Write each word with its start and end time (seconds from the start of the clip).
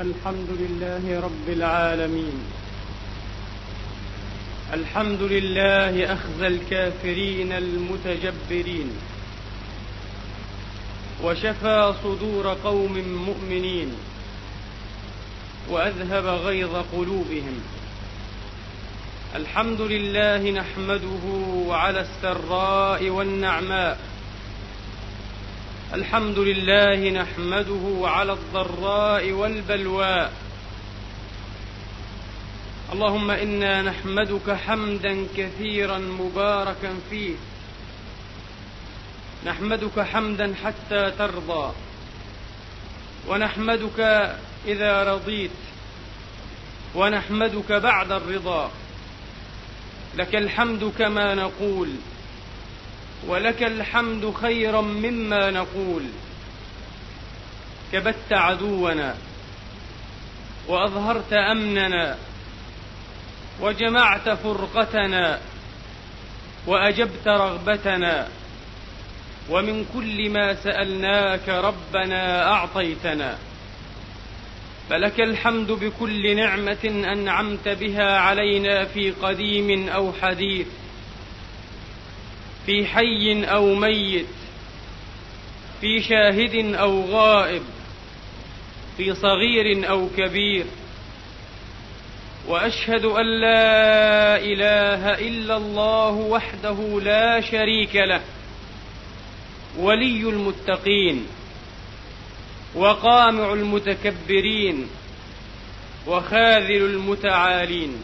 الحمد 0.00 0.48
لله 0.50 1.20
رب 1.20 1.48
العالمين 1.48 2.32
الحمد 4.72 5.22
لله 5.22 6.12
أخذ 6.12 6.42
الكافرين 6.42 7.52
المتجبرين 7.52 8.92
وشفى 11.22 11.94
صدور 12.04 12.56
قوم 12.64 12.98
مؤمنين 13.26 13.92
وأذهب 15.70 16.24
غيظ 16.26 16.76
قلوبهم 16.92 17.60
الحمد 19.36 19.80
لله 19.80 20.50
نحمده 20.50 21.24
على 21.76 22.00
السراء 22.06 23.08
والنعماء 23.08 23.98
الحمد 25.94 26.38
لله 26.38 27.10
نحمده 27.10 28.08
على 28.08 28.32
الضراء 28.32 29.30
والبلواء 29.32 30.32
اللهم 32.92 33.30
انا 33.30 33.82
نحمدك 33.82 34.50
حمدا 34.50 35.26
كثيرا 35.36 35.98
مباركا 35.98 36.94
فيه 37.10 37.34
نحمدك 39.46 39.98
حمدا 40.00 40.54
حتى 40.64 41.10
ترضى 41.10 41.72
ونحمدك 43.28 44.00
اذا 44.66 45.12
رضيت 45.12 45.50
ونحمدك 46.94 47.72
بعد 47.72 48.12
الرضا 48.12 48.70
لك 50.16 50.34
الحمد 50.36 50.92
كما 50.98 51.34
نقول 51.34 51.88
ولك 53.26 53.62
الحمد 53.62 54.32
خيرا 54.40 54.80
مما 54.80 55.50
نقول 55.50 56.02
كبت 57.92 58.32
عدونا 58.32 59.14
واظهرت 60.68 61.32
امننا 61.32 62.16
وجمعت 63.60 64.28
فرقتنا 64.28 65.40
واجبت 66.66 67.26
رغبتنا 67.26 68.28
ومن 69.50 69.84
كل 69.94 70.30
ما 70.30 70.54
سالناك 70.54 71.48
ربنا 71.48 72.50
اعطيتنا 72.52 73.38
فلك 74.90 75.20
الحمد 75.20 75.66
بكل 75.72 76.36
نعمه 76.36 76.78
انعمت 76.84 77.68
بها 77.68 78.18
علينا 78.18 78.84
في 78.84 79.10
قديم 79.10 79.88
او 79.88 80.12
حديث 80.22 80.66
في 82.66 82.86
حي 82.86 83.44
او 83.44 83.74
ميت 83.74 84.26
في 85.80 86.00
شاهد 86.02 86.74
او 86.74 87.02
غائب 87.04 87.62
في 88.96 89.14
صغير 89.14 89.90
او 89.90 90.08
كبير 90.16 90.64
واشهد 92.48 93.04
ان 93.04 93.40
لا 93.40 94.36
اله 94.36 95.18
الا 95.28 95.56
الله 95.56 96.08
وحده 96.10 97.00
لا 97.02 97.40
شريك 97.40 97.96
له 97.96 98.20
ولي 99.78 100.20
المتقين 100.28 101.26
وقامع 102.74 103.52
المتكبرين 103.52 104.86
وخاذل 106.06 106.82
المتعالين 106.84 108.02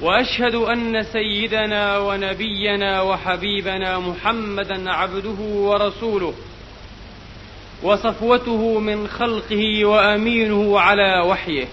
واشهد 0.00 0.54
ان 0.54 1.02
سيدنا 1.02 1.98
ونبينا 1.98 3.02
وحبيبنا 3.02 3.98
محمدا 3.98 4.90
عبده 4.92 5.40
ورسوله 5.40 6.34
وصفوته 7.82 8.78
من 8.80 9.08
خلقه 9.08 9.84
وامينه 9.84 10.80
على 10.80 11.22
وحيه 11.26 11.68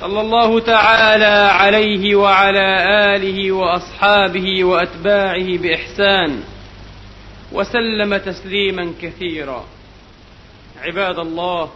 صلى 0.00 0.20
الله 0.20 0.60
تعالى 0.60 1.50
عليه 1.52 2.16
وعلى 2.16 2.84
اله 3.16 3.52
واصحابه 3.52 4.64
واتباعه 4.64 5.58
باحسان 5.58 6.42
وسلم 7.52 8.16
تسليما 8.16 8.92
كثيرا 9.02 9.64
عباد 10.86 11.18
الله 11.18 11.70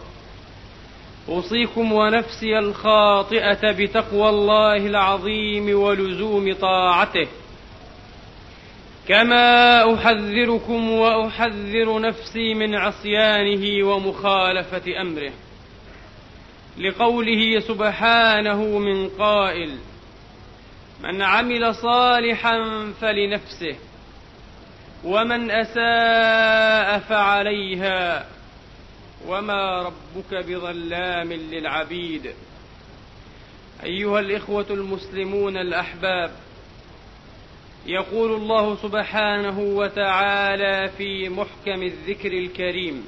اوصيكم 1.29 1.91
ونفسي 1.91 2.59
الخاطئه 2.59 3.59
بتقوى 3.71 4.29
الله 4.29 4.75
العظيم 4.77 5.79
ولزوم 5.79 6.53
طاعته 6.53 7.27
كما 9.07 9.79
احذركم 9.95 10.91
واحذر 10.91 11.99
نفسي 12.01 12.53
من 12.53 12.75
عصيانه 12.75 13.87
ومخالفه 13.87 15.01
امره 15.01 15.31
لقوله 16.79 17.59
سبحانه 17.59 18.63
من 18.63 19.09
قائل 19.09 19.69
من 21.03 21.21
عمل 21.21 21.75
صالحا 21.75 22.63
فلنفسه 23.01 23.75
ومن 25.03 25.51
اساء 25.51 26.99
فعليها 26.99 28.25
وما 29.25 29.81
ربك 29.81 30.33
بظلام 30.45 31.33
للعبيد 31.33 32.33
ايها 33.83 34.19
الاخوه 34.19 34.65
المسلمون 34.69 35.57
الاحباب 35.57 36.31
يقول 37.87 38.31
الله 38.33 38.75
سبحانه 38.83 39.59
وتعالى 39.59 40.91
في 40.97 41.29
محكم 41.29 41.81
الذكر 41.83 42.31
الكريم 42.33 43.07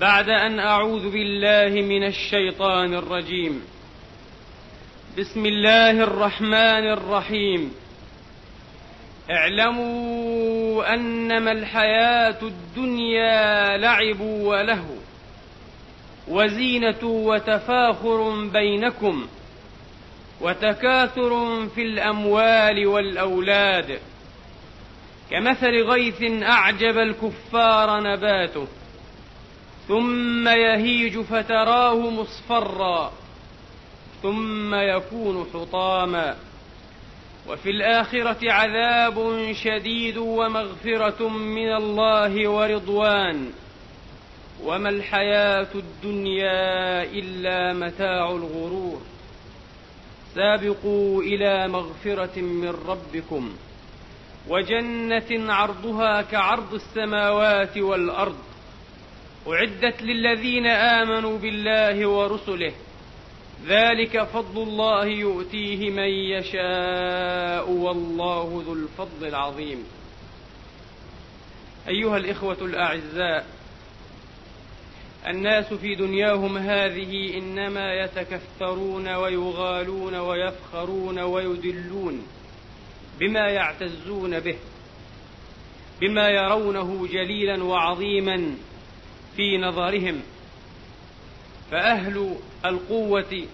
بعد 0.00 0.28
ان 0.28 0.58
اعوذ 0.58 1.10
بالله 1.10 1.82
من 1.82 2.06
الشيطان 2.06 2.94
الرجيم 2.94 3.62
بسم 5.18 5.46
الله 5.46 5.90
الرحمن 5.90 6.92
الرحيم 6.92 7.74
اعلموا 9.30 10.94
انما 10.94 11.52
الحياه 11.52 12.36
الدنيا 12.42 13.76
لعب 13.78 14.20
ولهو 14.20 14.94
وزينه 16.28 17.02
وتفاخر 17.02 18.30
بينكم 18.52 19.26
وتكاثر 20.40 21.66
في 21.68 21.82
الاموال 21.82 22.86
والاولاد 22.86 23.98
كمثل 25.30 25.82
غيث 25.82 26.42
اعجب 26.42 26.98
الكفار 26.98 28.00
نباته 28.02 28.66
ثم 29.88 30.48
يهيج 30.48 31.18
فتراه 31.18 32.10
مصفرا 32.10 33.12
ثم 34.22 34.74
يكون 34.74 35.46
حطاما 35.54 36.36
وفي 37.48 37.70
الآخرة 37.70 38.52
عذاب 38.52 39.48
شديد 39.52 40.16
ومغفرة 40.16 41.28
من 41.28 41.68
الله 41.74 42.48
ورضوان 42.48 43.50
وما 44.64 44.88
الحياة 44.88 45.66
الدنيا 45.74 47.02
إلا 47.02 47.72
متاع 47.72 48.30
الغرور 48.30 49.00
سابقوا 50.34 51.22
إلى 51.22 51.68
مغفرة 51.68 52.38
من 52.40 52.74
ربكم 52.86 53.52
وجنة 54.48 55.52
عرضها 55.52 56.22
كعرض 56.22 56.74
السماوات 56.74 57.78
والأرض 57.78 58.36
أعدت 59.48 60.02
للذين 60.02 60.66
آمنوا 60.66 61.38
بالله 61.38 62.08
ورسله 62.08 62.72
ذلك 63.66 64.22
فضل 64.24 64.62
الله 64.62 65.06
يؤتيه 65.06 65.90
من 65.90 66.08
يشاء 66.08 67.70
والله 67.70 68.62
ذو 68.66 68.72
الفضل 68.72 69.26
العظيم 69.26 69.84
ايها 71.88 72.16
الاخوه 72.16 72.56
الاعزاء 72.62 73.46
الناس 75.26 75.74
في 75.74 75.94
دنياهم 75.94 76.58
هذه 76.58 77.38
انما 77.38 77.94
يتكثرون 77.94 79.08
ويغالون 79.08 80.14
ويفخرون 80.14 81.18
ويدلون 81.18 82.26
بما 83.20 83.48
يعتزون 83.48 84.40
به 84.40 84.56
بما 86.00 86.28
يرونه 86.28 87.06
جليلا 87.12 87.64
وعظيما 87.64 88.54
في 89.36 89.58
نظرهم 89.58 90.20
فاهل 91.70 92.36
القوه 92.64 93.46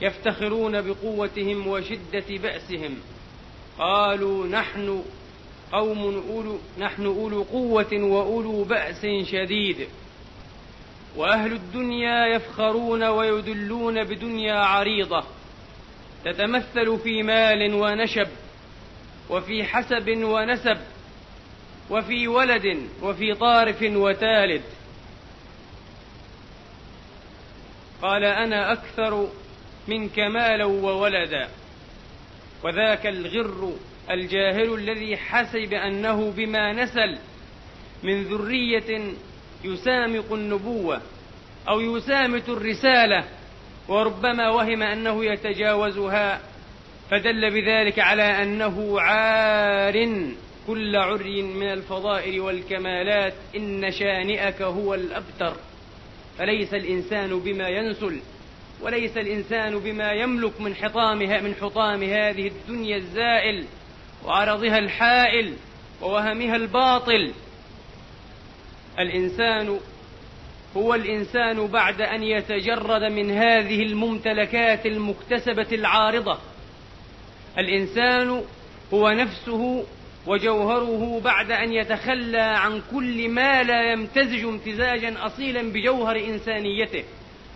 يفتخرون 0.00 0.80
بقوتهم 0.82 1.66
وشدة 1.66 2.24
بأسهم 2.30 2.96
قالوا 3.78 4.46
نحن 4.46 5.02
قوم 5.72 6.22
أولو 6.30 6.58
نحن 6.78 7.06
أولو 7.06 7.42
قوة 7.42 7.88
وأولو 7.92 8.64
بأس 8.64 9.06
شديد 9.30 9.88
وأهل 11.16 11.52
الدنيا 11.52 12.26
يفخرون 12.26 13.02
ويدلون 13.02 14.04
بدنيا 14.04 14.54
عريضة 14.54 15.24
تتمثل 16.24 16.98
في 16.98 17.22
مال 17.22 17.74
ونشب 17.74 18.28
وفي 19.30 19.64
حسب 19.64 20.08
ونسب 20.16 20.78
وفي 21.90 22.28
ولد 22.28 22.78
وفي 23.02 23.34
طارف 23.34 23.82
وتالد 23.82 24.62
قال 28.02 28.24
أنا 28.24 28.72
أكثر 28.72 29.28
منك 29.88 30.18
مالا 30.18 30.64
وولدا 30.64 31.48
وذاك 32.64 33.06
الغر 33.06 33.72
الجاهل 34.10 34.74
الذي 34.74 35.16
حسب 35.16 35.74
أنه 35.74 36.30
بما 36.30 36.72
نسل 36.72 37.18
من 38.02 38.22
ذرية 38.24 39.12
يسامق 39.64 40.32
النبوة 40.32 41.00
أو 41.68 41.80
يسامت 41.80 42.48
الرسالة 42.48 43.24
وربما 43.88 44.50
وهم 44.50 44.82
أنه 44.82 45.24
يتجاوزها 45.24 46.40
فدل 47.10 47.50
بذلك 47.50 47.98
على 47.98 48.42
أنه 48.42 49.00
عار 49.00 50.26
كل 50.66 50.96
عري 50.96 51.42
من 51.42 51.66
الفضائل 51.66 52.40
والكمالات 52.40 53.34
إن 53.56 53.90
شانئك 53.98 54.62
هو 54.62 54.94
الأبتر 54.94 55.56
فليس 56.38 56.74
الإنسان 56.74 57.38
بما 57.40 57.68
ينسل 57.68 58.20
وليس 58.80 59.16
الإنسان 59.16 59.78
بما 59.78 60.12
يملك 60.12 60.60
من 60.60 60.74
حطام 60.74 61.18
من 61.18 61.54
حطام 61.54 62.02
هذه 62.02 62.46
الدنيا 62.46 62.96
الزائل 62.96 63.64
وعرضها 64.26 64.78
الحائل 64.78 65.52
ووهمها 66.02 66.56
الباطل 66.56 67.32
الإنسان 68.98 69.80
هو 70.76 70.94
الإنسان 70.94 71.66
بعد 71.66 72.00
أن 72.00 72.22
يتجرد 72.22 73.12
من 73.12 73.30
هذه 73.30 73.82
الممتلكات 73.82 74.86
المكتسبة 74.86 75.66
العارضة 75.72 76.38
الإنسان 77.58 78.42
هو 78.94 79.10
نفسه 79.10 79.84
وجوهره 80.26 81.20
بعد 81.24 81.50
أن 81.50 81.72
يتخلى 81.72 82.38
عن 82.40 82.82
كل 82.94 83.28
ما 83.28 83.62
لا 83.62 83.92
يمتزج 83.92 84.44
امتزاجا 84.44 85.26
أصيلا 85.26 85.62
بجوهر 85.72 86.16
إنسانيته 86.16 87.04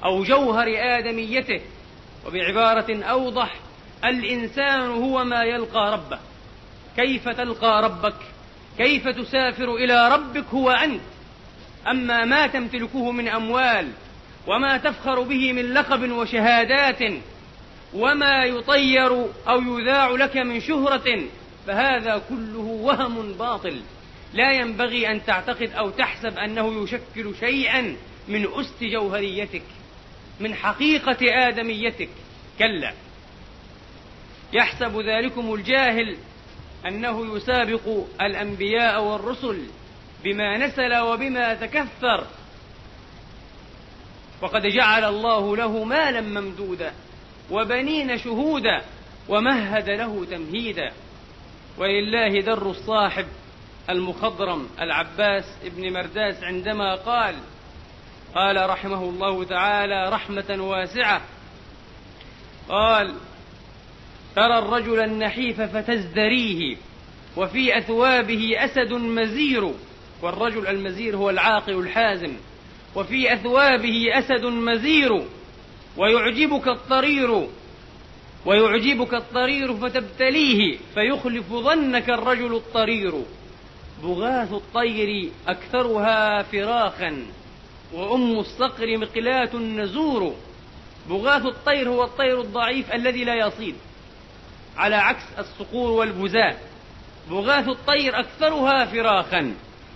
أو 0.05 0.23
جوهر 0.25 0.75
آدميته 0.99 1.61
وبعبارة 2.27 3.05
أوضح 3.05 3.55
الإنسان 4.05 4.81
هو 4.91 5.25
ما 5.25 5.43
يلقى 5.45 5.93
ربه 5.93 6.19
كيف 6.97 7.29
تلقى 7.29 7.81
ربك 7.85 8.15
كيف 8.79 9.09
تسافر 9.09 9.75
إلى 9.75 10.09
ربك 10.09 10.45
هو 10.55 10.71
أنت 10.71 11.01
أما 11.91 12.25
ما 12.25 12.47
تمتلكه 12.47 13.11
من 13.13 13.29
أموال 13.29 13.89
وما 14.47 14.77
تفخر 14.77 15.23
به 15.23 15.53
من 15.53 15.75
لقب 15.75 16.11
وشهادات 16.11 17.13
وما 17.95 18.45
يطير 18.45 19.27
أو 19.49 19.63
يذاع 19.79 20.11
لك 20.11 20.37
من 20.37 20.61
شهرة 20.61 21.21
فهذا 21.67 22.23
كله 22.29 22.61
وهم 22.83 23.33
باطل 23.33 23.81
لا 24.35 24.53
ينبغي 24.53 25.11
أن 25.11 25.25
تعتقد 25.27 25.71
أو 25.79 25.91
تحسب 25.91 26.39
أنه 26.39 26.83
يشكل 26.85 27.35
شيئا 27.41 27.97
من 28.29 28.45
أست 28.59 28.85
جوهريتك 28.85 29.63
من 30.41 30.55
حقيقة 30.55 31.49
آدميتك 31.49 32.09
كلا 32.59 32.93
يحسب 34.53 35.01
ذلكم 35.01 35.55
الجاهل 35.55 36.17
أنه 36.87 37.37
يسابق 37.37 37.81
الأنبياء 38.21 39.03
والرسل 39.05 39.65
بما 40.25 40.67
نسل 40.67 40.97
وبما 40.99 41.55
تكثر 41.55 42.27
وقد 44.43 44.67
جعل 44.67 45.05
الله 45.05 45.57
له 45.57 45.85
مالا 45.85 46.21
ممدودا 46.21 46.93
وبنين 47.51 48.19
شهودا 48.19 48.83
ومهد 49.29 49.89
له 49.91 50.25
تمهيدا 50.25 50.93
ولله 51.79 52.41
در 52.41 52.71
الصاحب 52.71 53.27
المخضرم 53.91 54.69
العباس 54.81 55.45
ابن 55.67 55.93
مرداس 55.93 56.43
عندما 56.43 56.95
قال 56.95 57.35
قال 58.35 58.71
رحمه 58.71 59.03
الله 59.03 59.45
تعالى 59.45 60.09
رحمة 60.09 60.57
واسعة 60.59 61.21
قال 62.69 63.15
ترى 64.37 64.59
الرجل 64.59 65.01
النحيف 65.05 65.61
فتزدريه 65.61 66.77
وفي 67.37 67.79
أثوابه 67.79 68.51
أسد 68.59 68.93
مزير 68.93 69.73
والرجل 70.23 70.67
المزير 70.67 71.17
هو 71.17 71.31
العاقل 71.31 71.79
الحازم 71.79 72.33
وفي 72.97 73.35
أثوابه 73.35 74.19
أسد 74.19 74.47
مزير 74.47 75.23
ويعجبك 75.97 76.69
الطرير 76.69 77.49
ويعجبك 78.47 79.15
الطرير 79.15 79.75
فتبتليه 79.75 80.79
فيخلف 80.95 81.49
ظنك 81.53 82.11
الرجل 82.11 82.55
الطرير 82.55 83.13
بغاث 84.03 84.53
الطير 84.53 85.31
أكثرها 85.49 86.43
فراخا 86.43 87.25
وأم 87.93 88.39
الصقر 88.39 88.97
مقلاة 88.97 89.57
نزور 89.57 90.35
بغاث 91.09 91.47
الطير 91.47 91.89
هو 91.89 92.05
الطير 92.05 92.41
الضعيف 92.41 92.93
الذي 92.95 93.25
لا 93.25 93.35
يصيد 93.47 93.75
على 94.77 94.97
عكس 94.97 95.23
الصقور 95.39 95.91
والبزاة 95.91 96.57
بغاث 97.31 97.69
الطير 97.69 98.21
أكثرها 98.21 98.87
فراخا 98.87 99.55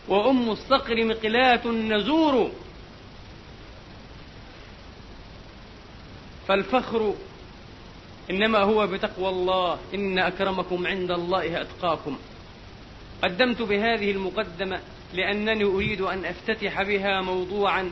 وأم 0.09 0.51
الصقر 0.51 1.05
مقلاة 1.05 1.67
نزور 1.69 2.51
فالفخر 6.49 7.15
إنما 8.31 8.59
هو 8.59 8.87
بتقوى 8.87 9.29
الله 9.29 9.79
إن 9.95 10.19
أكرمكم 10.19 10.87
عند 10.87 11.11
الله 11.11 11.61
أتقاكم 11.61 12.19
قدمت 13.25 13.63
بهذه 13.63 14.11
المقدمة 14.11 14.81
لأنني 15.15 15.65
أريد 15.65 16.01
أن 16.01 16.25
أفتتح 16.25 16.83
بها 16.83 17.21
موضوعا 17.21 17.91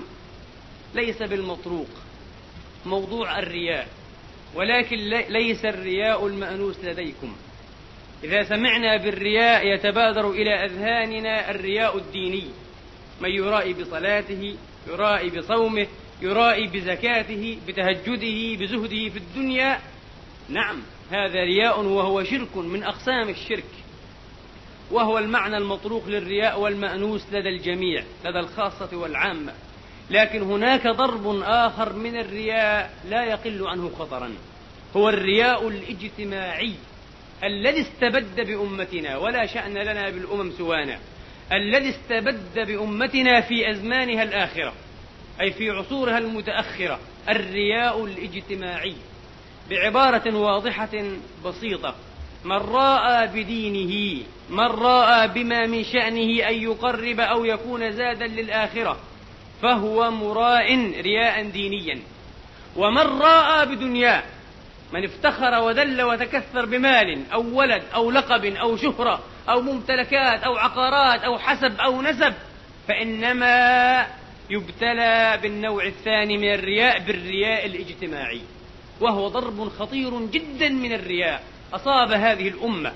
ليس 0.95 1.23
بالمطروق 1.23 1.89
موضوع 2.87 3.39
الرياء 3.39 3.89
ولكن 4.55 4.97
ليس 5.29 5.65
الرياء 5.65 6.27
المأنوس 6.27 6.79
لديكم 6.85 7.33
إذا 8.25 8.43
سمعنا 8.43 8.97
بالرياء 8.97 9.67
يتبادر 9.67 10.31
إلى 10.31 10.65
أذهاننا 10.65 11.51
الرياء 11.51 11.97
الديني 11.97 12.45
من 13.21 13.29
يرائي 13.31 13.73
بصلاته 13.73 14.57
يرائي 14.87 15.31
بصومه 15.31 15.87
يرائي 16.23 16.67
بزكاته 16.67 17.59
بتهجده 17.69 18.59
بزهده 18.65 19.09
في 19.09 19.17
الدنيا 19.17 19.81
نعم 20.49 20.83
هذا 21.11 21.45
رياء 21.45 21.81
وهو 21.81 22.25
شرك 22.25 22.57
من 22.57 22.83
أقسام 22.83 23.29
الشرك 23.29 23.82
وهو 24.93 25.19
المعنى 25.19 25.57
المطروق 25.57 26.07
للرياء 26.09 26.61
والمأنوس 26.61 27.23
لدى 27.33 27.49
الجميع 27.49 28.05
لدى 28.25 28.39
الخاصة 28.41 28.97
والعامة 28.97 29.53
لكن 30.11 30.43
هناك 30.43 30.87
ضرب 30.87 31.41
آخر 31.43 31.93
من 31.93 32.17
الرياء 32.21 32.91
لا 33.09 33.25
يقل 33.25 33.67
عنه 33.67 33.91
خطرا 33.99 34.31
هو 34.97 35.09
الرياء 35.09 35.69
الاجتماعي 35.69 36.75
الذي 37.45 37.81
استبد 37.81 38.41
بأمتنا 38.47 39.17
ولا 39.17 39.47
شأن 39.47 39.75
لنا 39.75 40.11
بالأمم 40.11 40.51
سوانا 40.59 40.99
الذي 41.53 41.91
استبد 41.91 42.59
بأمتنا 42.67 43.41
في 43.41 43.71
أزمانها 43.71 44.23
الآخرة 44.23 44.73
أي 45.43 45.53
في 45.53 45.71
عصورها 45.71 46.19
المتأخرة 46.19 46.99
الرياء 47.29 48.05
الاجتماعي 48.05 48.95
بعبارة 49.71 50.37
واضحة 50.37 50.89
بسيطة 51.45 51.95
من 52.45 52.57
راءى 52.57 53.27
بدينه 53.29 54.23
من 54.51 54.67
راءى 54.67 55.29
بما 55.29 55.67
من 55.67 55.85
شأنه 55.85 56.49
أن 56.49 56.55
يقرب 56.63 57.21
أو 57.21 57.45
يكون 57.45 57.93
زادا 57.93 58.27
للآخرة 58.27 58.97
فهو 59.63 60.11
مراء 60.11 61.01
رياء 61.01 61.43
دينيا 61.51 61.99
ومن 62.77 63.23
راءى 63.23 63.67
بدنياه 63.77 64.23
من 64.93 65.05
افتخر 65.05 65.63
وذل 65.63 66.03
وتكثر 66.03 66.67
بمال 66.67 67.23
أو 67.33 67.43
ولد 67.59 67.83
أو 67.95 68.11
لقب 68.11 68.45
أو 68.45 68.77
شهرة 68.77 69.21
أو 69.49 69.61
ممتلكات 69.61 70.43
أو 70.43 70.57
عقارات 70.57 71.21
أو 71.21 71.39
حسب 71.39 71.81
أو 71.81 72.03
نسب 72.03 72.35
فإنما 72.89 74.07
يبتلى 74.51 75.39
بالنوع 75.43 75.85
الثاني 75.85 76.39
من 76.39 76.55
الرياء 76.55 76.99
بالرياء 76.99 77.67
الاجتماعي 77.67 78.41
وهو 79.01 79.29
ضرب 79.29 79.69
خطير 79.69 80.19
جدا 80.21 80.69
من 80.69 80.93
الرياء 80.93 81.45
أصاب 81.75 82.13
هذه 82.13 82.49
الأمة 82.49 82.93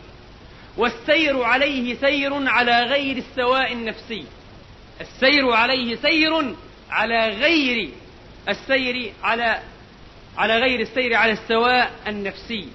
والسير 0.76 1.42
عليه 1.42 1.94
سير 1.94 2.34
على 2.48 2.80
غير 2.82 3.16
السواء 3.16 3.72
النفسي 3.72 4.24
السير 5.00 5.50
عليه 5.52 5.96
سير 5.96 6.54
على 6.90 7.28
غير 7.28 7.90
السير 8.48 9.12
على 9.22 9.60
على 10.38 10.54
غير 10.58 10.80
السير 10.80 11.14
على 11.14 11.32
السواء 11.32 11.90
النفسي 12.08 12.68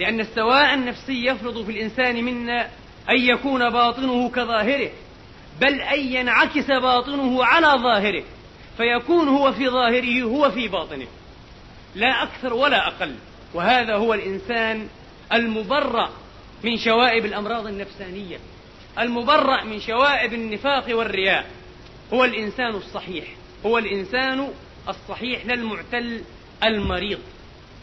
لأن 0.00 0.20
السواء 0.20 0.74
النفسي 0.74 1.24
يفرض 1.26 1.64
في 1.64 1.70
الإنسان 1.72 2.24
منا 2.24 2.62
أن 3.10 3.18
يكون 3.30 3.70
باطنه 3.70 4.28
كظاهره 4.30 4.90
بل 5.60 5.80
أن 5.80 6.00
ينعكس 6.00 6.66
باطنه 6.66 7.44
على 7.44 7.66
ظاهره 7.66 8.24
فيكون 8.76 9.28
هو 9.28 9.52
في 9.52 9.68
ظاهره 9.68 10.22
هو 10.22 10.50
في 10.50 10.68
باطنه 10.68 11.06
لا 11.94 12.22
أكثر 12.22 12.54
ولا 12.54 12.86
أقل 12.86 13.14
وهذا 13.54 13.96
هو 13.96 14.14
الإنسان 14.14 14.88
المبرأ 15.32 16.10
من 16.64 16.76
شوائب 16.76 17.24
الأمراض 17.26 17.66
النفسانية 17.66 18.38
المبرأ 18.98 19.64
من 19.64 19.80
شوائب 19.80 20.32
النفاق 20.34 20.96
والرياء 20.96 21.46
هو 22.14 22.24
الإنسان 22.24 22.74
الصحيح 22.74 23.24
هو 23.66 23.78
الإنسان 23.78 24.48
الصحيح 24.88 25.46
لا 25.46 25.54
المعتل 25.54 26.22
المريض 26.64 27.18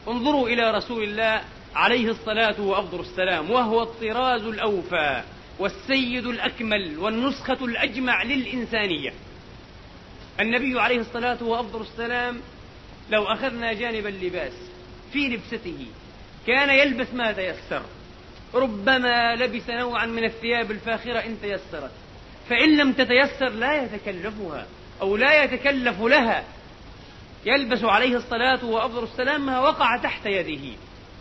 انظروا 0.08 0.50
إلى 0.50 0.72
رسول 0.72 1.04
الله 1.04 1.42
عليه 1.76 2.10
الصلاة 2.12 2.62
وأفضل 2.62 3.00
السلام 3.00 3.52
وهو 3.52 3.82
الطراز 3.84 4.44
الأوفى 4.44 5.24
والسيد 5.60 6.26
الأكمل 6.26 6.98
والنسخة 7.00 7.66
الأجمع 7.66 8.24
للإنسانية 8.24 9.14
النبي 10.40 10.80
عليه 10.80 11.00
الصلاة 11.00 11.44
وأفضل 11.44 11.82
السلام 11.82 12.42
لو 13.12 13.24
أخذنا 13.24 13.74
جانب 13.74 14.08
اللباس 14.08 14.52
في 15.14 15.20
لبسته 15.20 15.86
كان 16.48 16.70
يلبس 16.70 17.14
ما 17.14 17.32
تيسر 17.32 17.82
ربما 18.56 19.36
لبس 19.36 19.70
نوعا 19.70 20.06
من 20.06 20.24
الثياب 20.24 20.72
الفاخرة 20.72 21.20
إن 21.20 21.38
تيسرت 21.42 21.92
فإن 22.50 22.78
لم 22.78 22.94
تتيسر 22.94 23.50
لا 23.50 23.84
يتكلفها 23.84 24.66
أو 25.02 25.18
لا 25.18 25.44
يتكلف 25.44 26.02
لها 26.02 26.44
يلبس 27.46 27.84
عليه 27.84 28.16
الصلاة 28.16 28.66
وأفضل 28.66 29.04
السلام 29.04 29.46
ما 29.46 29.60
وقع 29.60 29.98
تحت 29.98 30.26
يده 30.26 30.78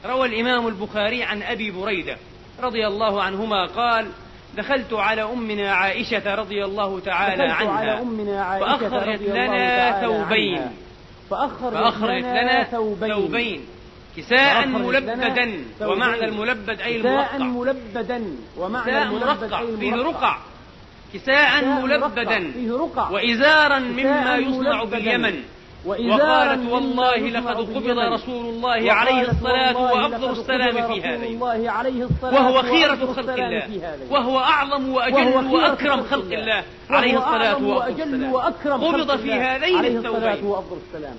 روى 0.06 0.26
الإمام 0.28 0.66
البخاري 0.66 1.22
عن 1.22 1.42
أبي 1.42 1.70
بريدة 1.70 2.16
رضي 2.62 2.86
الله 2.86 3.22
عنهما 3.22 3.66
قال 3.66 4.06
دخلت 4.56 4.92
على 4.92 5.22
أمنا 5.22 5.72
عائشة 5.72 6.34
رضي 6.34 6.64
الله 6.64 7.00
تعالى 7.00 7.42
عنها 7.42 7.72
على 7.72 8.00
أمنا 8.02 8.44
عائشة 8.44 8.76
فأخرت 8.88 9.22
لنا 9.22 10.00
ثوبين 10.06 10.62
فأخرت, 11.30 12.02
لنا 12.10 12.64
ثوبين, 12.64 13.14
ثوبين 13.14 13.66
كساء 14.16 14.66
ملبدا 14.66 15.64
ومعنى 15.80 16.24
الملبد 16.24 16.80
أي 16.80 16.96
المرقع 16.96 17.26
كساء 17.32 17.42
ملبدا 17.44 18.24
ومعنى 18.58 19.02
المرقع 19.02 19.64
فيه 19.80 19.94
رقع 19.94 20.38
كساء 21.14 21.64
ملبدا 21.64 22.52
فيه 22.52 22.72
رقع 22.76 23.10
وإزارا 23.10 23.78
مما 23.78 24.36
يصنع 24.36 24.84
باليمن 24.84 25.42
وقالت 25.86 26.68
والله 26.70 27.16
لقد 27.16 27.56
قبض 27.56 27.98
رسول 28.12 28.44
الله 28.46 28.92
عليه 28.92 29.20
الصلاة 29.30 29.76
وأفضل 29.76 30.30
السلام 30.30 30.86
في 30.92 31.02
هذين 31.02 31.42
وهو 32.22 32.62
خيرة 32.62 33.12
خلق 33.16 33.32
الله 33.44 33.98
وهو 34.10 34.38
أعظم 34.38 34.88
وأجل 34.88 35.46
وأكرم 35.54 36.02
خلق 36.02 36.32
الله 36.32 36.62
عليه 36.90 37.18
الصلاة 37.18 37.62
وأفضل 37.64 38.02
السلام 38.60 38.84
قبض 38.94 39.16
في 39.16 39.32
هذين 39.32 39.84
الثوبين 39.84 40.54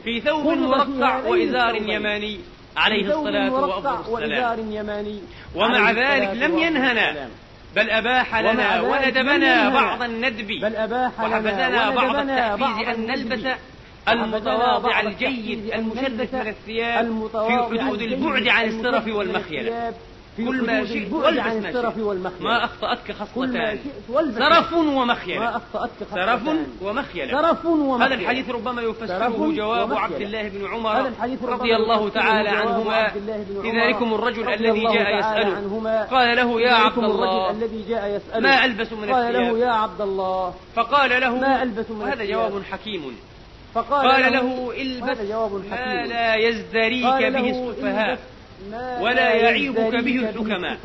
في 0.03 0.21
ثوب 0.21 0.47
مرقع 0.57 1.19
وإزار 1.27 1.75
يماني 1.75 2.39
عليه 2.77 3.05
الصلاة 3.07 4.01
والسلام 4.09 4.89
ومع 5.55 5.91
ذلك 5.91 6.29
لم 6.33 6.57
ينهنا 6.57 7.29
بل 7.75 7.89
أباح 7.89 8.39
لنا 8.39 8.81
وندبنا 8.81 9.69
بعض 9.69 10.03
الندب 10.03 10.47
بل 10.47 10.75
أباح 10.75 11.11
بعض 11.21 11.45
التحفيز 12.15 12.87
أن 12.93 13.07
نلبس 13.07 13.47
المتواضع 14.09 14.99
الجيد 15.01 15.71
المشدد 15.75 16.29
من 16.35 16.47
الثياب 16.47 17.29
في 17.71 17.81
حدود 17.81 18.01
البعد 18.01 18.47
عن 18.47 18.65
السرف 18.65 19.07
والمخيلة 19.15 19.93
كل 20.37 20.65
ما 20.67 20.85
شئت 20.85 21.13
والبس 21.13 21.45
ما 21.45 21.71
شئت 21.95 22.41
ما 22.41 22.63
أخطأتك 22.65 23.11
خصلتان 23.11 23.79
سرف 24.35 24.73
ومخيلة 24.73 25.39
ما 25.39 25.55
أخطأتك 25.57 26.07
سرف 26.11 26.41
ومخيلة 26.81 27.41
سرف 27.41 27.65
ومخيلة 27.65 28.05
هذا 28.05 28.13
الحديث 28.13 28.49
ربما 28.49 28.81
يفسره 28.81 29.51
جواب 29.55 29.93
عبد 29.93 30.21
الله 30.21 30.49
بن 30.49 30.65
عمر 30.67 31.13
رضي 31.45 31.75
الله 31.75 32.09
تعالى 32.09 32.49
عنهما 32.49 33.11
لذلكم 33.63 34.13
الرجل 34.13 34.49
الذي 34.53 34.81
جاء 34.83 35.19
يسأله 35.19 36.01
قال 36.03 36.35
له 36.37 36.61
يا 36.61 36.73
عبد 36.73 36.97
الله 36.97 37.55
ما 38.39 38.65
ألبس 38.65 38.93
من 38.93 39.13
قال 39.13 39.33
له 39.33 39.57
يا 39.59 39.71
عبد 39.71 40.01
الله 40.01 40.53
فقال 40.75 41.21
له 41.21 41.35
ما 41.35 41.63
ألبس 41.63 41.91
من 41.91 42.07
هذا 42.07 42.25
جواب 42.25 42.63
حكيم 42.71 43.17
فقال 43.73 44.33
له 44.33 44.71
البس 44.81 45.17
ما 45.71 46.05
لا 46.07 46.35
يزدريك 46.35 47.23
به 47.23 47.69
السفهاء 47.69 48.19
ولا 48.73 49.33
يعيبك 49.33 50.03
به 50.03 50.29
الحكماء 50.29 50.77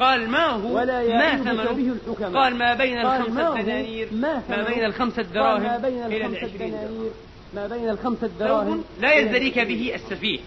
قال 0.00 0.28
ما 0.30 0.46
هو 0.46 0.74
ما 1.08 1.36
ثمنه 1.36 1.96
قال 2.34 2.54
ما 2.56 2.74
بين 2.74 2.98
الخمسة 2.98 3.60
دنانير 3.62 4.08
ما, 4.12 4.42
ما 4.50 4.62
بين 4.68 4.84
الخمسة 4.84 5.22
دراهم 5.22 5.84
إلى 5.86 6.26
العشرين 6.26 6.70
دراهم 6.70 7.10
ما 7.54 7.66
بين 7.66 7.88
الخمسة 7.90 8.30
دراهم 8.40 8.84
لا 9.00 9.14
يزدريك 9.14 9.58
به 9.58 9.92
السفيه 9.94 10.38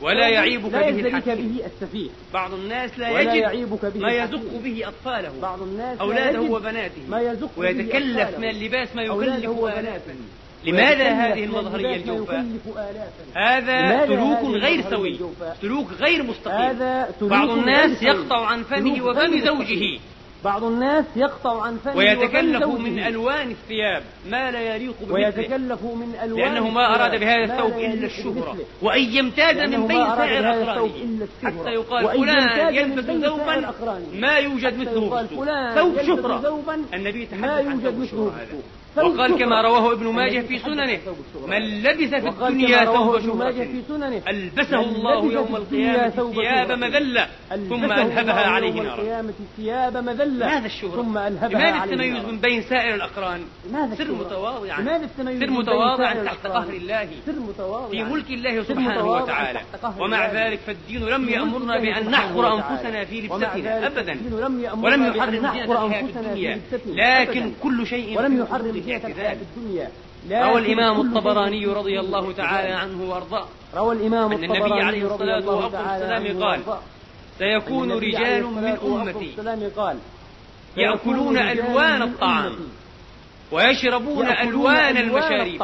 ولا 0.00 0.28
يعيبك 0.28 0.72
لا 0.72 0.90
به 0.90 1.00
الحكيم 1.00 1.34
به 1.58 1.66
السفيه 1.66 2.10
بعض 2.34 2.54
الناس 2.54 2.98
لا 2.98 3.20
يجد 3.20 3.34
يعيبك 3.34 3.84
به 3.86 4.00
ما 4.00 4.12
يزق 4.12 4.42
به 4.64 4.88
أطفاله 4.88 5.32
بعض 5.42 5.62
الناس 5.62 5.98
أولاده 5.98 6.40
وبناته 6.40 7.02
ما 7.08 7.20
يزق 7.20 7.50
ويتكلف 7.56 8.38
من 8.38 8.48
اللباس 8.50 8.96
ما 8.96 9.02
يكلف 9.02 9.48
وبناته 9.50 10.14
لماذا 10.64 11.08
هذه 11.08 11.44
المظهرية 11.44 11.96
الجوفاء؟ 11.96 12.46
هذا 13.36 14.06
سلوك 14.06 14.38
غير 14.54 14.82
سوي 14.90 15.18
سلوك 15.62 15.86
غير 16.00 16.22
مستقيم 16.22 16.78
بعض 17.20 17.50
الناس 17.50 18.02
يقطع 18.02 18.46
عن 18.46 18.62
فمه 18.62 19.04
وفم 19.04 19.40
زوجه 19.40 19.98
بعض 20.44 20.64
الناس 20.64 21.04
يقطع 21.16 21.62
عن 21.62 21.76
فمه 21.84 21.96
ويتكلف 21.96 22.66
من 22.66 22.98
ألوان 22.98 23.50
الثياب 23.50 24.02
ما 24.30 24.50
لا 24.50 24.74
يليق 24.76 24.94
بمثله 25.00 25.14
ويتكلف 25.14 25.82
من 25.82 26.14
ألوان 26.22 26.40
لأنه 26.42 26.68
ما 26.68 26.94
أراد 26.94 27.20
بهذا 27.20 27.44
الثوب 27.54 27.72
إلا 27.72 28.06
الشهرة 28.06 28.56
وأن 28.82 29.00
يمتاز 29.02 29.56
من 29.60 29.86
بين 29.86 30.04
سائر 30.16 30.38
الأقرانية 30.40 31.06
حتى 31.44 31.68
يقال 31.70 32.06
فلان 32.08 32.74
يلبس 32.74 33.04
ثوبا 33.04 33.66
ما 34.14 34.36
يوجد 34.38 34.78
مثله 34.78 35.08
في 35.08 35.22
السوق 35.38 35.74
ثوب 35.74 35.96
شهرة 36.20 36.62
النبي 36.94 37.26
تحدث 37.26 37.44
عن 37.66 37.80
ثوب 37.80 38.02
الشهرة 38.02 38.34
وقال 38.96 39.38
كما 39.38 39.62
رواه 39.62 39.92
ابن 39.92 40.06
ماجه 40.06 40.40
في 40.40 40.58
سننه 40.58 40.98
من 41.46 41.82
لبس 41.82 42.14
في 42.22 42.28
الدنيا 42.28 42.84
ثوب 42.84 43.18
شهرة 43.20 44.20
ألبسه 44.28 44.80
الله 44.80 45.32
يوم 45.32 45.56
القيامة 45.56 46.08
ثياب 46.32 46.72
مذلة 46.72 47.26
ثم 47.50 47.84
ألهبها 47.92 48.46
عليه 48.48 48.72
نارا 48.82 49.22
ماذا 50.02 50.66
الشهرة؟ 50.66 50.96
ثم 51.02 51.18
ألهبها 51.18 51.58
لماذا 51.58 51.84
التميز 51.94 52.24
من 52.24 52.38
بين 52.38 52.62
سائر 52.62 52.94
الأقران؟ 52.94 53.40
سر 53.98 54.12
متواضعا 54.12 55.00
سر 55.26 55.50
متواضعا 55.50 56.14
تحت 56.14 56.46
قهر 56.46 56.72
الله 56.72 57.08
في 57.90 58.04
ملك 58.04 58.30
الله 58.30 58.62
سبحانه 58.62 59.06
وتعالى 59.10 59.60
ومع 59.98 60.32
ذلك 60.32 60.58
فالدين 60.58 61.04
لم 61.04 61.28
يأمرنا 61.28 61.80
بأن 61.80 62.10
نحقر 62.10 62.54
أنفسنا 62.56 63.04
في 63.04 63.20
لبستنا 63.20 63.86
أبدا 63.86 64.18
ولم 64.82 65.06
يحرم 65.16 65.30
زينة 65.32 65.64
الحياة 65.66 66.00
الدنيا 66.00 66.60
لكن 67.20 67.52
كل 67.62 67.86
شيء 67.86 68.18
ولم 68.18 68.40
يحرم 68.40 68.77
فعل 68.82 69.10
الحياة 69.12 69.34
الدنيا 69.56 69.88
روى 70.30 70.58
الإمام 70.60 71.00
الطبراني 71.00 71.66
رضي 71.66 72.00
الله 72.00 72.32
تعالى 72.32 72.72
عنه 72.72 73.10
وأرضاه 73.10 73.46
روى 73.76 73.94
الإمام 73.96 74.32
أن 74.32 74.44
النبي 74.44 74.82
عليه 74.82 75.06
الصلاة 75.06 75.64
والسلام 75.64 76.40
قال 76.44 76.60
سيكون 77.38 77.92
رجال 77.92 78.44
من 78.44 78.68
أمتي 78.84 79.32
يأكلون 80.76 81.38
ألوان 81.38 82.02
الطعام 82.02 82.56
ويشربون 83.52 84.26
ألوان 84.26 84.96
المشاريب 84.96 85.62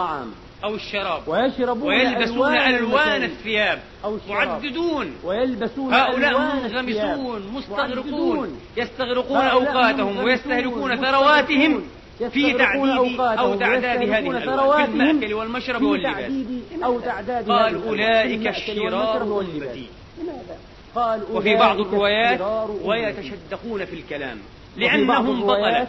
أو 0.65 0.75
الشراب 0.75 1.29
ويشربون 1.29 1.89
ويلبسون 1.89 2.57
ألوان 2.57 3.25
الثياب 3.25 3.79
أو 4.05 4.19
معددون 4.31 5.11
ويلبسون 5.25 5.95
هؤلاء 5.95 6.39
منغمسون 6.39 7.53
مستغرقون 7.53 8.61
يستغرقون 8.77 9.39
أوقاتهم 9.39 10.19
ويستهلكون 10.25 10.97
ثرواتهم 11.05 11.83
في 12.19 12.53
تعديد 12.53 12.91
أو 13.21 13.55
تعداد 13.55 13.85
هذه 14.09 14.19
الألوان 14.29 14.85
في 14.87 14.91
المأكل 14.91 15.35
والمشرب 15.35 15.83
واللباس 15.83 16.33
أو 16.85 17.01
تعداد 17.01 17.51
قال 17.51 17.85
أولئك 17.89 18.47
الشرار 18.49 19.41
البذيء 19.41 19.89
قال 20.95 21.21
وفي 21.33 21.57
بعض 21.57 21.81
الروايات 21.81 22.41
ويتشدقون 22.85 23.85
في 23.85 23.95
الكلام 23.97 24.39
لأنهم 24.77 25.41
بطلة 25.41 25.89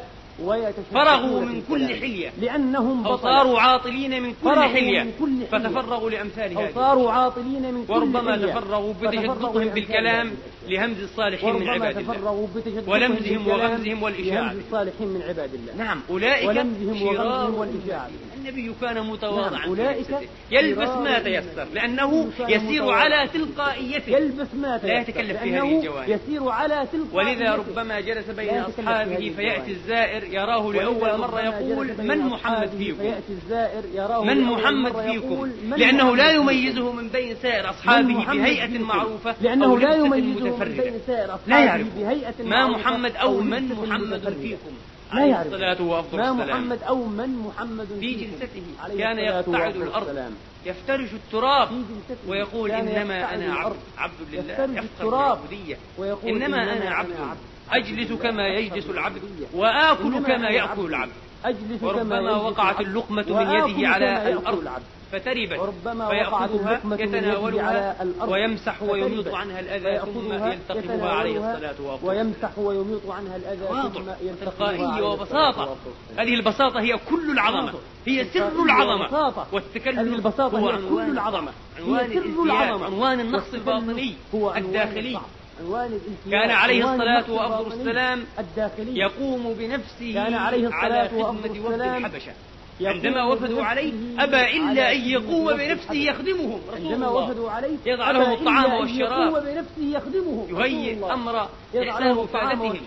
فرغوا 0.94 1.40
من 1.42 1.62
كل 1.70 1.88
حلية 1.88 2.30
لأنهم 2.42 3.08
أو 3.08 3.18
صاروا 3.18 3.60
عاطلين 3.60 4.24
من 4.24 4.34
كل 4.44 4.60
حلية 4.60 5.12
فتفرغوا 5.52 6.10
لأمثال 6.10 6.58
هذه 6.58 6.70
صاروا 6.76 7.12
عاطلين 7.12 7.74
من 7.74 7.86
كل 7.86 7.94
وربما 7.94 8.38
تفرغوا 8.38 8.94
بتشدقهم 9.02 9.68
بالكلام 9.68 10.32
لهمز 10.70 11.00
الصالحين 11.04 11.56
من 11.56 11.68
عباد 11.70 11.98
الله 11.98 12.48
ولمزهم 12.88 13.48
وغمزهم 13.48 14.04
والإشاعة 14.04 14.44
لهمز 14.44 14.64
الصالحين 14.66 15.08
من 15.08 15.22
عباد 15.22 15.50
الله 15.54 15.76
نعم 15.84 16.02
أولئك 16.10 16.48
ولمزهم 16.50 17.02
وغمزهم 17.04 17.56
والإشاعة 17.56 18.10
النبي 18.50 18.74
كان 18.82 19.06
متواضعا 19.06 19.50
نعم، 19.50 19.70
أولئك 19.70 20.08
يلبس 20.52 20.90
ما 20.90 21.20
تيسر 21.20 21.68
لأنه 21.74 22.28
يسير 22.50 22.90
على 22.90 23.28
تلقائيته 23.34 24.10
يلبس 24.10 24.48
ما 24.54 24.78
تيسر 24.78 24.88
لا 24.88 25.02
يتكلف 25.02 25.38
في 25.42 25.52
هذه 25.56 25.78
الجوانب 25.80 26.06
يسير 26.10 26.50
على 26.50 26.88
تلقائيته 26.92 27.16
ولذا 27.42 27.56
ربما 27.56 28.00
جلس 28.00 28.30
بين 28.30 28.50
أصحابه 28.58 29.34
فيأتي 29.38 29.72
الزائر 29.72 30.24
يراه 30.24 30.72
لأول 30.74 31.18
مرة 31.20 31.40
يقول 31.40 31.94
من 32.00 32.18
محمد 32.18 32.70
فيكم 32.70 33.14
من 34.28 34.42
محمد 34.42 35.02
فيكم 35.06 35.52
لأنه 35.78 36.16
لا 36.16 36.32
يميزه 36.32 36.92
من 36.92 37.08
بين 37.08 37.36
سائر 37.42 37.70
أصحابه 37.70 38.26
بهيئة 38.32 38.80
معروفة 38.80 39.36
لأنه 39.42 39.80
لا 39.80 39.96
يميزه 39.96 40.58
من 40.60 40.72
بين 40.84 40.94
سائر 41.08 41.26
أصحابه 41.26 41.48
لا 41.48 41.60
يعرف 41.66 41.88
ما 42.40 42.68
محمد 42.68 43.16
أو 43.16 43.38
من 43.40 43.64
محمد 43.82 44.34
فيكم 44.42 44.72
لا 45.14 45.26
يعرف 45.26 45.48
الصلاة 45.48 45.82
وأفضل 45.82 46.18
ما 46.18 46.30
السلام. 46.32 46.48
محمد 46.50 46.84
أو 46.84 47.06
من 47.06 47.38
محمد 47.38 47.88
في 48.00 48.14
جلسته 48.14 48.62
كان 48.98 49.18
يقتعد 49.20 49.76
الأرض 49.76 50.30
يفترش 50.66 51.14
التراب 51.14 51.70
ويقول 52.28 52.72
إنما 52.72 53.34
أنا 53.36 53.56
عبد 53.56 53.76
عبد 53.98 54.14
لله 54.34 54.66
التراب 54.66 55.40
ويقول 55.98 56.32
إنما 56.44 56.74
أنا 56.78 56.90
عبد 56.90 57.14
أجلس 57.72 58.12
كما 58.22 58.48
يجلس 58.48 58.90
العبد 58.90 59.22
وآكل 59.54 60.24
كما 60.26 60.50
يأكل 60.50 60.86
العبد 60.86 61.14
وربما 61.82 62.36
وقعت 62.36 62.80
اللقمة 62.82 63.26
من 63.30 63.50
يده 63.72 63.88
على 63.90 64.30
الأرض 64.34 64.68
فتربت 65.12 65.60
وربما 65.60 66.08
فيأخذها 66.10 66.82
يتناولها 67.00 67.96
ويمسح 68.28 68.82
ويميط 68.84 69.34
عنها 69.34 69.60
الأذى 69.60 70.00
ثم 70.00 70.34
يلتقطها 70.34 71.12
عليه 71.14 71.38
الصلاة 71.54 71.74
والسلام 71.82 72.00
ويمسح 72.08 72.60
ويميط 72.60 73.10
عنها 73.12 73.36
الأذى 73.38 73.66
ثم 73.68 74.44
تلقائية 74.46 75.02
وبساطة 75.04 75.76
هذه 76.20 76.34
البساطة 76.34 76.80
هي 76.82 76.98
كل 77.10 77.32
العظمة 77.32 77.74
هي 78.08 78.26
سر 78.34 78.64
العظمة 78.64 79.34
والتكلم 79.52 80.14
البساطة 80.14 80.60
هو 80.60 80.72
كل 80.96 81.12
العظمة 81.12 81.52
عنوان 81.78 82.10
سر 82.14 82.44
العظمة 82.46 82.86
عنوان 82.86 83.20
النقص 83.20 83.54
الباطني 83.54 84.14
الداخلي 84.58 85.20
كان 86.32 86.50
عليه 86.50 86.84
الصلاة 86.94 87.32
وأفضل 87.34 87.72
السلام 87.74 88.24
يقوم 88.80 89.54
بنفسه 89.60 90.14
كان 90.14 90.34
عليه 90.34 90.66
الصلاة 90.68 90.78
على 90.80 91.10
خدمة 91.10 91.66
وفد 91.66 91.74
الحبشة 91.82 92.32
عندما 92.82 93.24
وفدوا 93.24 93.64
عليه 93.64 93.94
أبى 94.20 94.58
إلا 94.58 94.92
أن 94.96 95.02
يقوم 95.02 95.48
بنفسه 95.54 95.94
يخدمهم 95.94 96.62
رسول 96.68 96.76
عندما 96.88 96.96
الله 97.10 97.14
وفدوا 97.26 97.52
عليه 97.52 97.78
يضع 97.86 98.12
لهم 98.12 98.34
الطعام 98.34 98.74
والشراب 98.74 99.34
يقوم 99.34 99.40
بنفسه 99.44 99.98
يخدمهم 100.00 100.48
يهيئ 100.58 101.14
أمر 101.14 101.50
إحسان 101.90 102.12
وفادتهم 102.12 102.80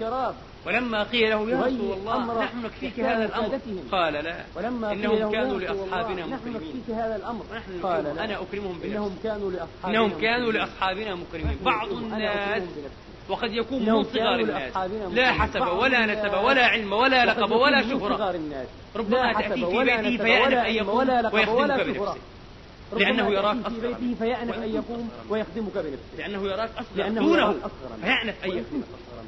ولما 0.66 1.02
قيل 1.02 1.30
له 1.30 1.50
يا 1.50 1.57
رسول 1.61 1.92
الله 1.99 2.38
نحن 2.45 2.62
نكفيك 2.62 3.00
هذا 3.00 3.25
الامر 3.26 3.59
قال 3.92 4.12
لا 4.14 4.37
ولما 4.57 4.92
انهم 4.92 5.33
كانوا 5.33 5.59
لاصحابنا 5.61 6.26
مكرمين 6.26 6.83
هذا 6.88 7.16
الامر 7.16 7.45
نحن 7.54 7.80
قال 7.83 8.07
انا 8.18 8.42
اكرمهم 8.42 8.78
بنفسي 8.78 8.99
انهم 8.99 9.12
كانوا 9.23 9.50
لاصحابنا 9.50 9.99
انهم 10.00 10.11
كانوا 10.21 10.52
لاصحابنا 10.52 11.14
مكرمين 11.14 11.57
بعض 11.64 11.88
الناس 11.92 12.62
وقد 13.28 13.52
يكون 13.52 13.82
من 13.82 14.04
صغار 14.04 14.40
الناس 14.40 14.76
لا 15.12 15.32
حسب 15.32 15.61
ولا 15.78 16.06
نسب 16.06 16.44
ولا 16.44 16.66
علم 16.66 16.92
ولا 16.92 17.25
لقب 17.26 17.50
ولا 17.52 17.82
شهرة 17.82 18.35
ربما 18.97 19.32
تأتي 19.32 19.61
في 19.61 20.18
بيته 20.20 20.64
فيأنف 20.68 20.99
أن 21.04 21.11
يقوم 21.14 22.08
ويخدمك 22.08 22.94
بنفسه 22.94 22.94
لأنه 22.99 23.28
يراك 23.32 23.58
أصغر 23.66 23.75
في 23.75 23.80
بيته 23.80 24.14
فيأنف 24.18 24.58
أن 24.58 24.70
يقوم 24.75 25.08
ويخدمك 25.30 25.75
بنفسه 25.75 26.18
لأنه 26.18 26.44
يراك 26.44 26.70
أصغر 26.76 27.08
دونه 27.11 27.54
فيأنف 28.02 28.35
أن 28.44 28.50
يقوم 28.50 28.82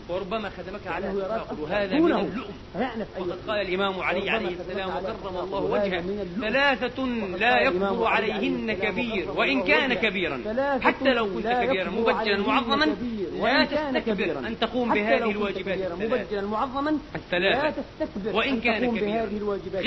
وربما 0.09 0.51
خدمك 0.51 0.87
على 0.87 1.13
تأخذ 1.29 1.61
وهذا 1.61 1.99
من 1.99 2.13
اللؤم 2.13 2.53
وقد 3.19 3.39
قال 3.49 3.61
الإمام 3.69 4.01
علي 4.01 4.31
عليه 4.31 4.49
السلام 4.49 4.89
وكرم 4.97 5.37
الله 5.45 5.61
وجهه 5.61 6.25
ثلاثة 6.41 7.03
لا 7.41 7.61
يقدر 7.63 8.05
عليهن 8.05 8.73
كبير 8.73 9.31
وإن 9.31 9.63
كان 9.65 9.95
كبيرا 9.95 10.41
حتى 10.83 11.13
لو 11.15 11.27
كنت 11.35 11.47
كبيرا 11.47 11.91
مبجلا 11.91 12.39
معظما 12.47 12.97
ولا 13.41 13.65
تستكبر 13.65 14.39
أن 14.39 14.59
تقوم 14.61 14.95
بهذه 14.95 15.31
الواجبات 15.31 15.93
مبجلا 15.93 16.43
معظما 16.43 16.99
الثلاثة 17.15 17.67
لا 17.67 17.71
تستكبر 18.07 18.37
وإن 18.37 18.61
كان 18.61 18.97
كبيرا 18.99 19.27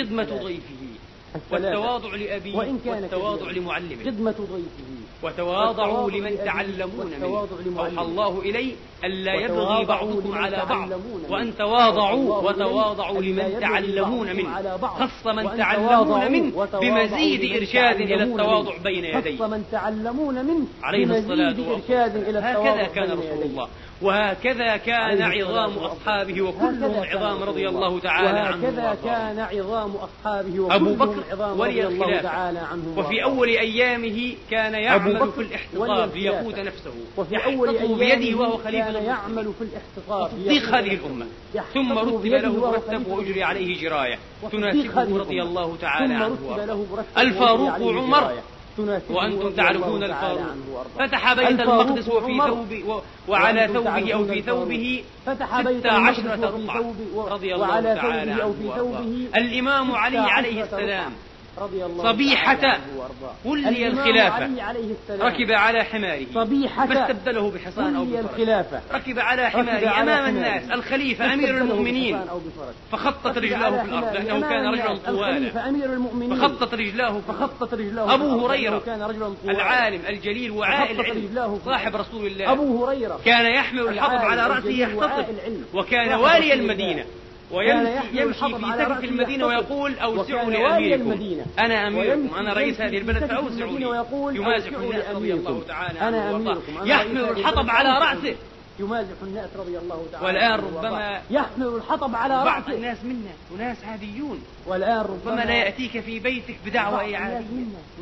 خدمة 0.06 0.24
ضيفه 0.44 0.76
والتواضع 1.52 2.16
لأبيه 2.16 2.56
والتواضع 2.58 3.52
لمعلمه 3.52 4.04
خدمة 4.06 4.32
ضيفه 4.32 5.03
وتواضعوا 5.24 6.12
لمن 6.12 6.38
تعلمون 6.46 7.06
منه 7.20 7.48
أوحى 7.80 8.02
الله 8.02 8.40
إلي 8.40 8.76
ألا 9.04 9.34
يبغي 9.34 9.86
بعضكم 9.86 10.38
على 10.38 10.64
بعض 10.70 10.90
وأن 11.30 11.58
تواضعوا 11.58 12.50
وتواضعوا 12.50 13.22
لمن 13.22 13.58
تعلمون 13.62 14.36
منه 14.36 14.78
خص 14.78 15.28
من 15.28 15.58
تعلمون 15.58 16.32
منه 16.32 16.66
بمزيد 16.80 17.56
إرشاد 17.56 18.02
إلى 18.02 18.24
التواضع 18.24 18.78
بين 18.84 19.06
يديه 19.06 19.36
خص 19.38 19.42
من 19.42 19.64
تعلمون 19.72 20.46
منه 20.46 20.66
عليه 20.84 21.04
الصلاة 21.06 21.56
والسلام 21.70 22.38
هكذا 22.44 22.84
كان 22.84 23.12
رسول 23.12 23.44
الله 23.46 23.68
وهكذا 24.04 24.78
كان 24.78 25.22
عظام 25.22 25.74
أصحابه 25.78 26.42
وكلهم 26.42 27.04
عظام 27.04 27.44
رضي 27.44 27.70
الله 27.70 28.00
تعالى 28.00 28.40
عنهم 28.40 28.64
وهكذا 28.64 28.98
كان 29.04 29.40
عظام 29.40 29.94
أصحابه 29.96 30.60
وكلهم 30.60 30.72
أبو 30.88 30.94
بكر 30.96 31.52
ولي 31.58 31.88
الخلافة 31.88 32.54
وفي 32.98 33.24
أول 33.24 33.48
أيامه 33.48 34.34
كان 34.52 34.74
يعمل 34.74 35.32
في 35.36 35.42
الاحتطاب 35.42 36.16
ليقود 36.16 36.60
نفسه 36.60 36.92
وفي 37.18 37.46
أول 37.46 37.96
بيده 38.00 38.38
وهو 38.40 38.58
خليفة 38.58 38.98
يعمل 39.00 39.54
في 39.60 39.64
الاحتطاب 39.66 40.30
تصديق 40.40 40.76
هذه 40.76 40.94
الأمة 40.96 41.26
ثم 41.74 41.98
رتب 41.98 42.26
له 42.26 42.60
مرتب 42.72 43.08
وأجري 43.08 43.44
عليه 43.44 43.82
جراية 43.82 44.20
تناسبه 44.52 45.18
رضي 45.18 45.42
الله 45.42 45.78
تعالى 45.82 46.14
عنه 46.14 46.38
الفاروق 47.18 47.70
عمر 47.72 48.32
وأنتم 49.10 49.52
تعرفون 49.54 50.04
الفاروق 50.04 50.56
فتح 51.00 51.34
بيت 51.34 51.60
المقدس 51.60 52.08
وفي 52.10 52.42
ثوبه 52.48 53.02
وعلى 53.28 53.70
ثوبه 53.74 54.14
أو 54.14 54.26
في 54.26 54.42
ثوبه 54.42 55.04
ستة 55.22 55.92
عشرة 55.92 56.64
رضي 57.16 57.56
الله 57.56 57.68
تعالى 57.68 57.90
عنه 57.90 58.56
الإمام 59.36 59.92
علي 59.92 60.18
عليه 60.18 60.64
السلام 60.64 61.14
رضي 61.58 61.86
الله 61.86 62.12
صبيحة 62.14 62.78
ولي 63.46 63.88
الخلافة 63.88 64.62
عليه 64.64 64.94
ركب 65.12 65.52
على 65.52 65.84
حماره 65.84 66.26
صبيحة 66.36 66.88
فاستبدله 66.88 67.52
بحصان 67.52 67.96
أو 67.96 68.06
بفرس 68.06 68.24
الخلافة 68.26 68.80
ركب 68.94 69.20
على 69.20 69.50
حماره 69.50 70.02
أمام 70.02 70.26
الناس 70.36 70.72
الخليفة 70.72 71.34
أمير 71.34 71.58
المؤمنين 71.58 72.22
فخطت 72.92 73.38
رجلاه 73.38 73.84
في 73.84 73.90
الأرض 73.90 74.14
لأنه 74.16 74.42
كان 74.42 74.68
رجلا 74.74 74.98
طوالا 75.06 75.50
فخطت 76.36 76.74
رجلاه 76.74 77.20
فخطت 77.28 77.74
رجلاه 77.74 78.14
أبو 78.14 78.48
هريرة 78.48 78.80
كان 78.86 79.02
رجلا 79.02 79.34
العالم 79.46 80.02
الجليل 80.10 80.52
وعائل 80.52 81.00
العلم 81.00 81.60
صاحب 81.66 81.96
رسول 81.96 82.26
الله 82.26 82.52
أبو 82.52 82.86
هريرة 82.86 83.20
كان 83.26 83.46
يحمل 83.54 83.88
الحطب 83.88 84.26
على 84.26 84.48
رأسه 84.48 84.70
يحتطب 84.72 85.26
وكان 85.74 86.14
والي 86.20 86.54
المدينة 86.54 87.06
ويمشي 87.54 88.08
في 88.34 88.34
سقف 88.34 89.04
المدينة 89.04 89.46
ويقول 89.46 89.94
أوسعوا 90.00 90.50
لأميركم 90.52 91.22
أنا 91.60 91.88
أميركم 91.88 92.36
أنا 92.36 92.54
رئيس 92.54 92.82
هذه 92.82 92.98
البلد 92.98 93.26
فأوسعوا 93.26 93.80
لي 93.80 93.86
يمازح 94.38 94.70
الناس 94.78 95.06
رضي 95.16 95.34
الله 95.34 95.64
تعالى 95.68 96.02
أنا 96.02 96.36
أميركم 96.36 96.62
يحمل 96.86 97.18
الحطب 97.24 97.70
على 97.70 97.90
رأسه 98.06 98.36
يمازح 98.80 99.14
الناس 99.24 99.50
رضي 99.58 99.78
الله 99.78 100.06
تعالى 100.12 100.26
والآن 100.28 100.60
ربما 100.60 101.22
يحمل 101.32 101.68
الحطب 101.68 102.16
على 102.16 102.34
رأسه 102.34 102.46
بعض 102.46 102.70
الناس 102.70 102.98
منا 103.04 103.30
أناس 103.56 103.78
عاديون 103.86 104.40
والآن 104.68 105.00
ربما, 105.02 105.16
ربما 105.34 105.46
لا 105.46 105.54
يأتيك 105.54 106.00
في 106.00 106.20
بيتك 106.20 106.58
بدعوة 106.66 107.02
أي 107.02 107.16
عادية 107.16 107.44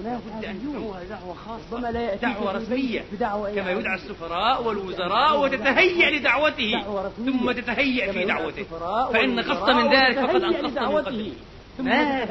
لابد 0.03 0.45
أن 0.45 0.59
تدعوها 0.61 1.03
دعوة 1.03 1.33
خاصة 1.45 1.63
ربما 1.71 1.87
لا 1.87 2.01
يأتيك 2.01 2.21
دعوة 2.29 2.51
رسمية 2.51 3.05
بدعوة 3.11 3.51
كما 3.55 3.71
يدعى 3.71 3.95
السفراء 3.95 4.63
والوزراء 4.63 5.39
وتتهيأ 5.41 6.19
لدعوته 6.19 6.83
ثم 7.17 7.51
تتهيأ 7.51 8.11
في 8.11 8.25
دعوته 8.25 8.65
فإن 9.13 9.39
قصد 9.39 9.69
من 9.69 9.95
ذلك 9.95 10.19
فقد 10.25 10.43
أنقصت 10.43 10.65
من 10.75 10.75
قدره 10.99 11.31
ما 11.79 12.23
هي 12.23 12.27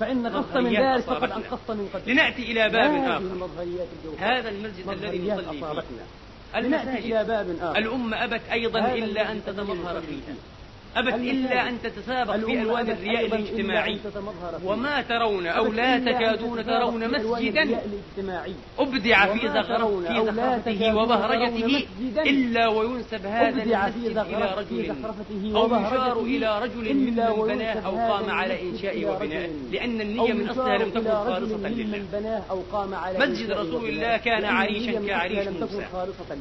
فإن 0.00 0.26
غصت 0.26 0.56
من 0.56 0.68
ذلك 0.76 1.02
فقد 1.04 1.30
أنقصت 1.30 1.70
من 1.70 1.88
قدره 1.94 2.12
لنأتي 2.12 2.42
إلى 2.42 2.68
باب 2.68 2.94
آخر 3.04 3.64
هذا 4.18 4.48
المسجد 4.48 4.88
الذي 4.88 5.30
نصلي 5.30 5.60
فيه 5.60 6.25
المساجد 6.56 7.04
إلى 7.04 7.24
باب 7.24 7.56
آخر 7.60 7.78
الأمة 7.78 8.24
أبت 8.24 8.40
أيضا 8.52 8.92
إلا 8.94 9.32
أن 9.32 9.40
تتمظهر 9.46 10.00
فيها 10.00 10.34
أبت 10.96 11.14
إلا 11.14 11.68
أن 11.68 11.78
تتسابق 11.82 12.36
في 12.36 12.60
ألوان 12.62 12.90
الرياء 12.90 13.24
الاجتماعي 13.26 13.98
وما 14.64 15.00
ترون 15.02 15.46
أو 15.46 15.72
لا 15.72 15.98
تكادون 15.98 16.66
ترون 16.66 17.10
مسجدا 17.12 17.80
أبدع 18.78 19.26
في 19.34 19.48
زخرفته 19.48 20.92
وبهرجته 20.94 21.86
إلا 22.26 22.68
وينسب 22.68 23.26
هذا 23.26 23.48
المسجد 23.62 24.04
إلى 24.28 24.54
رجل 24.58 24.92
أو 25.56 25.66
يشار 25.66 26.20
إلى 26.20 26.62
رجل 26.62 26.94
ممن 26.94 27.42
بناه 27.46 27.80
أو 27.80 27.96
قام 28.12 28.30
على 28.30 28.62
إنشائه 28.70 29.06
وبنائه 29.06 29.50
لأن 29.72 30.00
النية 30.00 30.32
من 30.32 30.48
أصلها 30.48 30.78
لم 30.78 30.90
تكن 30.90 31.10
خالصة 31.10 31.56
لله 31.68 32.02
مسجد 33.18 33.50
رسول 33.50 33.88
الله 33.88 34.16
كان 34.16 34.44
عريشا 34.44 35.06
كعريش 35.06 35.48
موسى 35.48 35.86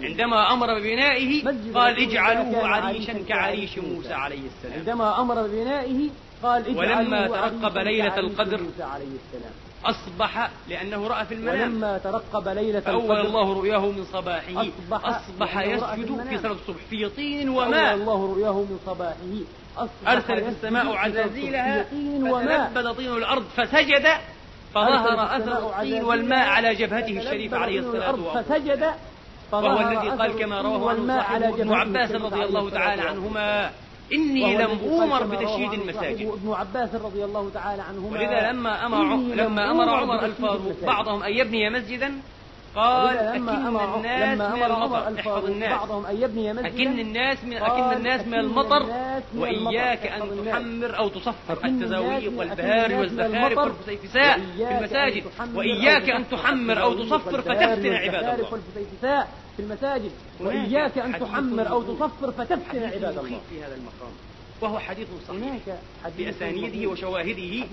عندما 0.06 0.54
أمر 0.54 0.80
ببنائه 0.80 1.44
قال 1.76 2.02
اجعلوه 2.10 2.68
عريشا 2.68 3.14
كعريش 3.28 3.78
موسى 3.80 4.14
عليه 4.14 4.45
عليه 4.46 4.52
السلام 4.82 4.90
عندما 4.90 5.22
أمر 5.22 5.48
ببنائه 5.48 6.10
قال 6.44 6.78
ولما 6.78 7.28
ترقب 7.28 7.78
ليلة 7.78 8.20
القدر 8.20 8.60
عليه 8.80 9.06
السلام 9.06 9.52
أصبح 9.86 10.50
لأنه 10.70 11.08
رأى 11.08 11.26
في 11.26 11.34
المنام 11.34 11.62
ولما 11.74 11.98
ترقب 11.98 12.48
ليلة 12.48 12.84
أول 12.88 13.20
الله 13.20 13.54
رؤياه 13.54 13.86
من 13.86 14.06
صباحه 14.14 14.62
أصبح, 14.92 15.06
أصبح 15.06 15.58
يسجد 15.60 16.28
في 16.30 16.38
صلاة 16.38 16.52
الصبح 16.52 16.78
في 16.90 17.10
طين 17.10 17.50
وماء 17.50 17.94
الله 17.96 18.26
رؤياه 18.26 18.54
من 18.54 18.80
صباحه 18.86 19.36
أرسلت 20.08 20.48
السماء 20.48 20.94
عزازيلها 20.94 21.84
فتلبد 21.84 22.96
طين 22.96 23.14
الأرض 23.14 23.44
فسجد 23.58 24.08
فظهر 24.76 25.38
أثر 25.38 25.58
الطين 25.58 26.04
والماء 26.04 26.50
على 26.50 26.76
جبهته 26.76 27.18
الشريفة 27.20 27.58
عليه 27.58 27.80
الصلاة 27.80 28.12
والسلام 28.12 28.44
فسجد 28.44 28.86
وهو 29.52 29.80
الذي 29.82 30.10
قال 30.10 30.40
كما 30.40 30.62
رواه 30.62 30.90
عنه 30.92 31.08
صاحب 31.18 31.44
ابن 31.44 31.74
عباس 31.74 32.12
رضي 32.12 32.44
الله 32.44 32.70
تعالى 32.70 33.02
عنهما 33.02 33.72
إني 34.14 34.58
لم 34.58 34.80
أومر 34.90 35.24
بتشييد 35.24 35.74
المساجد 35.74 36.28
ابن 36.28 36.54
عباس 36.54 36.96
رضي 36.96 37.24
الله 37.26 37.50
تعالى 37.54 37.82
عنهما 37.82 38.12
ولذا 38.14 38.52
لما 38.52 38.86
أمر 38.86 39.16
لما 39.36 39.72
أمر 39.72 39.90
عمر 39.90 40.26
الفاروق 40.26 40.74
بعضهم 40.86 41.24
أن 41.24 41.34
يبني 41.34 41.70
مسجدا 41.70 42.14
قال 42.76 43.18
أكن 43.18 43.50
الناس 43.50 44.36
من 44.36 44.42
المطر 44.44 45.18
احفظ 45.18 45.46
الناس 45.46 45.80
أكن 46.66 47.00
الناس 47.00 47.44
من 47.44 47.54
أكن 47.58 47.98
الناس 47.98 48.28
من 48.28 48.34
المطر 48.36 48.86
وإياك 49.36 50.06
أن 50.08 50.22
تحمر 50.46 50.98
أو 50.98 51.08
تصفر 51.08 51.66
التزاويق 51.66 52.32
والبهاري 52.38 52.96
والزخارف 52.96 53.58
والفسيفساء 53.58 54.40
في 54.40 54.78
المساجد 54.78 55.24
وإياك 55.56 56.10
أن 56.10 56.30
تحمر 56.30 56.82
أو 56.82 56.94
تصفر 56.94 57.42
فتفتن 57.42 57.94
عباد 57.94 58.40
الله 59.04 59.26
في 59.58 59.62
المساجد 59.62 60.12
وإياك 60.42 60.98
أن 60.98 61.20
تحمر 61.20 61.70
أو 61.70 61.82
تصفر 61.82 62.32
فتفتن 62.32 62.84
عباد 62.84 63.18
الله 63.18 63.40
في 63.50 63.64
هذا 63.64 63.76
المقام 63.76 64.12
وهو 64.62 64.80
حديث 64.80 65.08
صحيح 65.28 65.60
بأسانيده 66.18 66.90
وشواهده 66.90 67.68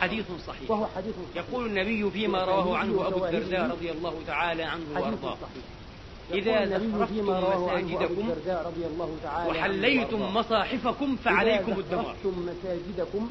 حديث 0.00 0.26
صحيح 0.46 0.70
وهو 0.70 0.86
حديث 0.96 1.14
صحيح 1.14 1.46
يقول 1.48 1.66
النبي 1.66 2.10
فيما 2.10 2.44
رواه 2.44 2.76
عنه 2.76 3.06
أبو 3.08 3.24
الدرداء 3.24 3.70
رضي 3.70 3.90
الله 3.90 4.14
تعالى 4.26 4.62
عنه 4.62 4.84
وأرضاه 4.94 5.36
إذا 6.34 6.66
زخرفتم 6.66 7.26
مساجدكم 7.26 8.30
رضي 8.48 8.86
الله 8.94 9.16
تعالى 9.22 9.50
وحليتم 9.50 10.34
مصاحفكم 10.36 11.16
فعليكم 11.16 11.72
الدمار 11.72 12.14
مساجدكم 12.24 13.30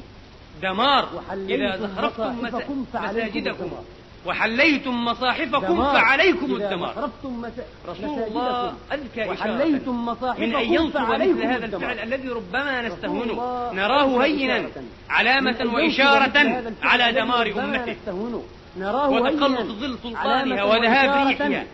دمار 0.62 1.08
إذا 1.48 1.76
زخرفتم 1.86 2.44
مساجدكم 2.44 3.84
وحليتم 4.26 5.04
مصاحفكم 5.04 5.74
دمار. 5.74 5.92
فعليكم 5.94 6.46
الدمار 6.56 7.10
مس... 7.24 7.50
رسول 7.88 8.22
الله 8.22 8.74
أذكى 8.92 9.24
وحليتم 9.28 10.06
مصاحفكم 10.06 10.42
من 10.42 10.54
أن 10.54 10.62
ينصب 10.74 11.00
مثل 11.00 11.42
هذا 11.42 11.66
الفعل 11.66 11.98
الذي 11.98 12.28
ربما 12.28 12.82
نستهونه 12.82 13.34
نراه 13.72 14.24
هينا 14.24 14.68
علامة 15.10 15.58
وإشارة 15.74 16.62
على 16.82 17.12
دمار 17.12 17.46
أمته 17.64 18.42
نراه 18.78 19.10
وتقلص 19.10 19.60
ظل 19.66 19.98
سلطانها 20.02 20.62
وذهاب 20.64 21.26
ريحها 21.26 21.64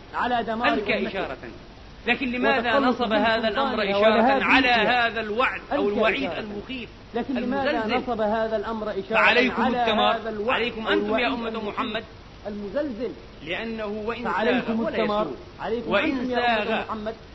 أذكى 0.74 1.08
إشارة 1.08 1.36
لكن 2.06 2.26
لماذا 2.32 2.78
نصب 2.78 3.12
هذا 3.12 3.48
الأمر 3.48 3.90
إشارة 3.90 4.44
على 4.44 4.68
هذا 4.68 5.20
الوعد 5.20 5.60
أو 5.72 5.88
الوعيد 5.88 6.30
المخيف 6.38 6.88
لكن 7.14 7.34
لماذا 7.34 7.86
نصب 7.96 8.20
هذا 8.20 8.56
الأمر 8.56 8.90
إشارة 8.90 9.02
فعليكم 9.10 9.62
الدمار 9.62 10.16
عليكم 10.48 10.88
أنتم 10.88 11.18
يا 11.18 11.28
أمة 11.28 11.64
محمد 11.64 12.04
المزلزل 12.48 13.10
لأنه 13.46 13.84
وإن 13.86 14.24
ساغ 14.56 14.80
ولا 14.80 15.30
وإن 15.86 16.28
ساغ 16.30 16.82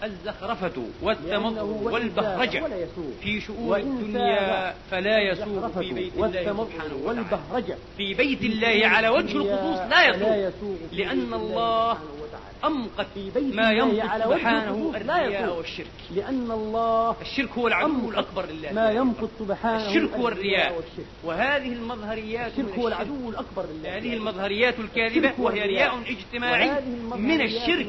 الزخرفة 0.03 0.71
والتمطر 1.03 1.63
والبهرجة 1.65 2.63
في 3.21 3.41
شؤون 3.41 3.79
الدنيا 3.79 4.73
فلا 4.91 5.31
يسوغ 5.31 5.81
في 5.81 5.93
بيت 5.93 6.13
الله 6.13 6.31
سبحانه 6.45 6.95
وتعالى 7.03 7.75
في 7.97 8.13
بيت 8.13 8.41
الله 8.41 8.87
على 8.87 9.09
وجه 9.09 9.31
الخصوص 9.35 9.79
لا 9.89 10.07
يسوغ 10.07 10.77
لأن 10.91 11.33
الله 11.33 11.97
أمقت 12.63 13.07
ما 13.35 13.71
يمقت 13.71 14.21
سبحانه 14.33 14.91
الرياء 14.95 15.57
والشرك 15.57 15.87
لأن 16.15 16.51
الله 16.51 17.15
الشرك 17.21 17.49
هو 17.57 17.67
العدو 17.67 18.09
الأكبر 18.09 18.45
لله 18.45 18.73
ما 18.73 18.91
يمقت 18.91 19.29
سبحانه 19.39 19.87
الشرك 19.89 20.09
هو 20.13 20.27
الرياء 20.27 20.83
وهذه 21.23 21.73
المظهريات 21.73 22.51
الشرك 22.51 22.79
هو 22.79 22.87
العدو 22.87 23.29
الأكبر 23.29 23.65
لله 23.73 23.97
هذه 23.97 24.13
المظهريات 24.13 24.75
الكاذبة 24.79 25.33
وهي 25.37 25.61
رياء 25.61 25.99
اجتماعي 26.07 26.71
من 27.17 27.41
الشرك 27.41 27.87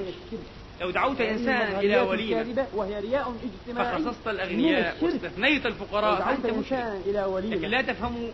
لو 0.81 0.91
دعوت 0.91 1.21
إنسانا 1.21 1.81
إلى 1.81 2.01
وليمة 2.01 2.67
وهي 2.75 3.01
رياء 3.01 3.35
اجتماعي 3.67 4.03
فخصصت 4.03 4.29
الأغنياء 4.29 4.95
واستثنيت 5.05 5.67
الفقراء 5.67 6.23
فأنت 6.23 6.47
مشرك 6.47 7.01
لكن 7.45 7.69
لا 7.69 7.83
تفهموا 7.83 8.29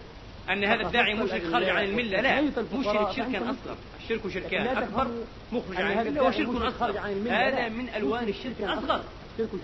أن 0.51 0.65
هذا 0.65 0.87
الداعي 0.87 1.15
مشرك 1.15 1.43
خرج 1.53 1.69
عن 1.69 1.85
الملة 1.85 2.21
لا 2.21 2.41
مشرك 2.79 3.13
شركا 3.17 3.39
أصلا 3.43 3.75
الشرك 4.11 4.29
شركان 4.33 4.67
أكبر 4.67 5.07
مخرج 5.53 5.77
عن 5.77 6.07
الملة 6.07 6.23
وشرك 6.23 6.49
أصغر 6.49 6.91
هذا 7.31 7.69
من 7.69 7.89
ألوان 7.97 8.29
الشرك 8.29 8.55
الأصغر 8.61 9.01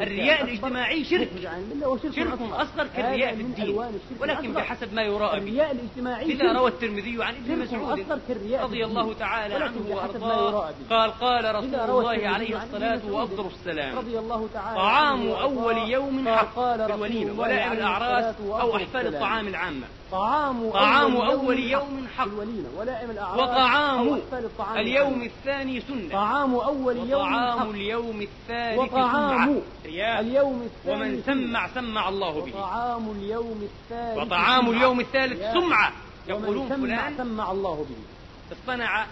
الرياء 0.01 0.45
الاجتماعي 0.45 1.05
شرك 1.05 1.29
شرك 2.17 2.39
أصغر 2.53 2.87
كالرياء 2.97 3.35
في 3.35 3.43
الدين 3.43 3.79
ولكن 4.21 4.53
بحسب 4.53 4.95
ما 4.95 5.03
يراء 5.03 5.33
به 5.39 5.43
الرياء 5.47 5.71
الاجتماعي 5.73 6.39
روى 6.59 6.69
الترمذي 6.71 7.25
عن 7.25 7.35
ابن 7.35 7.59
مسعود 7.59 8.05
رضي 8.63 8.85
الله 8.85 9.13
تعالى 9.15 9.55
عنه 9.55 9.85
وأرضاه 9.91 10.71
قال 10.91 11.11
قال 11.11 11.55
رسول 11.55 11.75
الله 11.75 12.29
عليه 12.29 12.63
الصلاة 12.65 13.01
وأفضل 13.11 13.47
السلام 13.47 13.99
رضي 13.99 14.19
الله 14.19 14.49
تعالى 14.55 14.77
طعام 14.79 15.29
أول 15.29 15.77
يوم 15.91 16.29
حق 16.29 16.59
الوليمه 16.59 17.41
ولا 17.41 17.73
الأعراس 17.73 18.35
أو 18.51 18.77
أحفاد 18.77 19.07
الطعام 19.07 19.49
العامة 19.49 19.85
طعام, 20.15 20.71
طعام 20.71 21.17
أول, 21.17 21.27
أول 21.31 21.59
يوم 21.59 22.07
حق, 22.17 22.29
وطعام 23.37 24.21
اليوم 24.77 25.23
الثاني 25.23 25.81
سنة 25.81 26.09
طعام 26.13 26.55
أول 26.55 26.97
يوم 26.97 27.21
وطعام 27.27 27.71
اليوم 27.71 28.23
الثالث 28.23 28.79
وطعام 28.79 29.61
اليوم 29.95 30.63
الثاني 30.63 30.97
ومن 31.01 31.23
سمع 31.27 31.69
سمع 31.69 32.09
الله 32.09 32.31
به 32.33 32.57
وطعام 32.59 33.11
اليوم 33.11 33.63
الثالث 33.63 34.19
وطعام 34.19 34.71
اليوم 34.71 35.01
الثالث 35.01 35.43
سمعة 35.53 35.93
يقولون 36.29 36.69
فلان 36.77 37.15
سمع 37.19 37.51
الله 37.51 37.87
به 37.89 38.07
اصطنع 38.57 39.07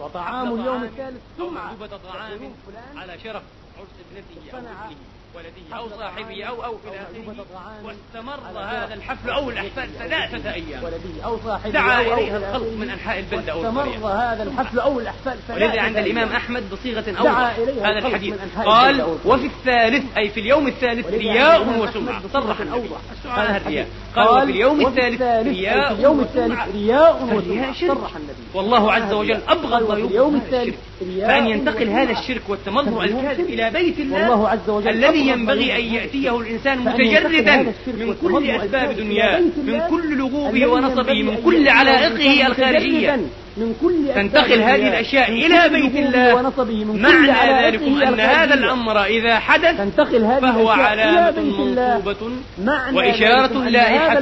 وطعام 0.00 0.60
اليوم 0.60 0.84
الثالث 0.84 1.20
سمعة 1.36 1.74
طعام 2.10 2.50
على 2.96 3.18
شرف 3.24 3.42
عرس 3.78 3.88
ابنته 4.10 4.52
أو 4.52 4.58
ابنه 4.58 4.96
ولده 5.36 5.76
أو 5.78 5.88
صاحبه 5.88 6.44
أو 6.44 6.64
أو 6.64 6.76
إلى 6.84 7.00
آخره 7.00 7.46
واستمر 7.84 8.38
هذا 8.60 8.94
الحفل 8.94 9.30
أو 9.30 9.50
الأحفاد 9.50 9.88
ثلاثة 9.88 10.52
أيام 10.52 10.82
أو 11.24 11.38
دعا 11.70 12.00
إليها 12.00 12.36
الخلق 12.38 12.72
من 12.78 12.90
أنحاء 12.90 13.18
البلدة 13.18 13.52
أو 13.52 13.60
استمر 13.60 13.82
هذا 14.08 14.42
الحفل 14.42 14.78
أو 14.78 15.00
الأحفال 15.00 15.38
ولذا 15.50 15.80
عند 15.80 15.96
الإمام 15.96 16.28
أحمد 16.28 16.70
بصيغة 16.70 17.18
أوضح 17.18 17.58
هذا 17.82 18.06
الحديث 18.06 18.34
قال 18.64 19.02
وفي 19.24 19.46
الثالث 19.46 20.16
أي 20.16 20.28
في 20.28 20.40
اليوم 20.40 20.66
الثالث 20.68 21.06
رياء 21.06 21.78
وسمعة 21.82 22.22
صرح 22.32 22.60
أوضح 22.60 22.98
هذا 23.38 23.56
الرياء 23.56 23.86
قال 24.16 24.42
وفي 24.42 24.50
اليوم 24.50 24.86
الثالث 24.86 25.22
رياء 25.22 26.12
وسمعة 26.12 26.66
رياء 26.72 27.22
وسمعة 27.24 27.88
صرح 27.94 28.16
النبي 28.16 28.34
والله 28.54 28.92
عز 28.92 29.12
وجل 29.12 29.40
أبغض 29.48 29.90
ما 29.92 29.98
يبغض 29.98 30.40
الشرك 30.46 30.74
فأن 31.20 31.46
ينتقل 31.46 31.88
هذا 31.88 32.12
الشرك 32.12 32.42
والتمظهر 32.48 33.04
الكاذب 33.04 33.44
إلى 33.48 33.70
بيت 33.70 33.98
الله 33.98 34.90
الذي 34.90 35.28
ينبغي 35.28 35.76
أن 35.76 35.94
يأتيه 35.94 36.38
الإنسان 36.40 36.78
متجردا 36.78 37.56
من 37.86 38.14
كل 38.22 38.50
أسباب 38.50 38.96
دنياه 38.96 39.40
من 39.40 39.80
كل 39.90 40.16
لغوبه 40.18 40.66
ونصبه 40.66 41.22
من 41.22 41.36
كل 41.44 41.68
علائقه 41.68 42.46
الخارجية 42.46 43.14
من 43.56 43.74
كل 43.82 44.12
تنتقل 44.14 44.62
هذه 44.62 44.88
الأشياء 44.88 45.30
إلى 45.32 45.68
بيت 45.68 45.94
الله 45.96 46.34
ونصبه 46.34 46.84
من 46.84 47.02
معنى 47.02 47.66
ذلك 47.66 47.82
أن 47.82 48.20
هذا 48.20 48.54
الأمر 48.54 49.04
إذا 49.04 49.38
حدث 49.38 49.78
تنتقل 49.78 50.24
هذه 50.24 50.40
فهو 50.40 50.70
علامة 50.70 51.40
منصوبة 51.40 52.16
يعني. 52.64 52.96
وإشارة 52.96 53.64
لائحة 53.68 54.18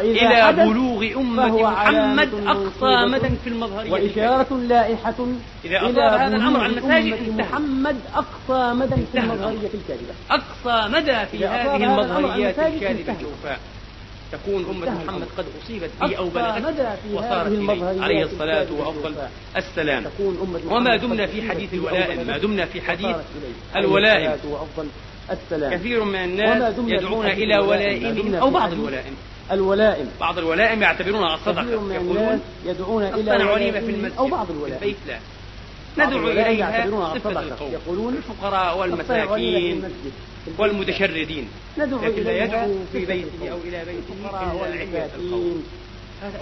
إلى 0.00 0.52
بلوغ 0.52 1.06
أمة 1.16 1.62
محمد 1.70 2.30
أقصى 2.46 3.06
مدى 3.10 3.28
في 3.44 3.50
المظهرية 3.50 3.92
وإشارة 3.92 4.58
لائحة 4.68 5.14
إذا 5.64 5.78
إلى 5.82 6.00
هذا 6.00 6.36
الأمر 6.36 6.60
على 6.60 6.72
المساجد 6.72 7.36
محمد 7.38 7.96
أقصى 8.14 8.74
مدى 8.74 8.96
في 9.12 9.18
المظهرية 9.18 9.58
الكاذبة 9.74 10.14
أقصى 10.30 10.92
مدى 10.98 11.16
في 11.32 11.46
هذه 11.46 11.76
المظهريات 11.76 12.58
الكاذبة 12.58 13.12
الجوفاء 13.12 13.58
تكون 14.32 14.66
أمة 14.70 15.04
محمد 15.04 15.26
قد 15.38 15.44
أصيبت 15.64 15.90
بي 16.02 16.18
أو 16.18 16.28
بلغت 16.28 16.98
وصارت 17.12 17.52
إليه 17.52 18.02
عليه 18.04 18.24
الصلاة 18.24 18.66
وأفضل 18.72 19.14
السلام 19.56 20.04
وما 20.68 20.96
دمنا 20.96 21.26
في 21.26 21.50
حديث 21.50 21.74
الولائم 21.74 22.26
ما 22.26 22.38
دمنا 22.38 22.66
في 22.66 22.80
حديث 22.82 23.16
الولائم 23.76 24.38
كثير 25.70 26.04
من 26.04 26.16
الناس 26.16 26.74
يدعون 26.86 27.26
إلى 27.26 27.58
ولائم 27.58 28.34
أو 28.34 28.50
بعض 28.50 28.72
الولائم 28.72 29.14
الولائم 29.52 30.08
بعض 30.20 30.38
الولائم 30.38 30.82
يعتبرونها 30.82 31.36
صدقة 31.46 31.70
يقولون 31.70 32.40
يدعون 32.66 33.02
إلى 33.02 33.44
وليمة 33.44 33.80
في 33.80 33.90
المسجد 33.90 34.18
أو 34.18 34.28
بعض 34.28 34.50
الولائم 34.50 34.78
في 34.78 34.84
البيت 34.84 34.96
لا 35.06 35.18
ندعو 36.06 36.28
إليها 36.28 37.14
صفة 37.14 37.30
القوم 37.40 37.72
يقولون 37.72 38.14
الفقراء 38.16 38.78
والمساكين 38.78 39.82
والمتشردين 40.58 41.48
ندعو 41.78 41.98
لكن 42.04 42.22
لا 42.22 42.44
يدعو 42.44 42.74
في 42.92 43.04
بيته 43.06 43.50
أو 43.52 43.58
إلى 43.58 43.84
بيته 43.84 44.14
إلا 44.14 45.40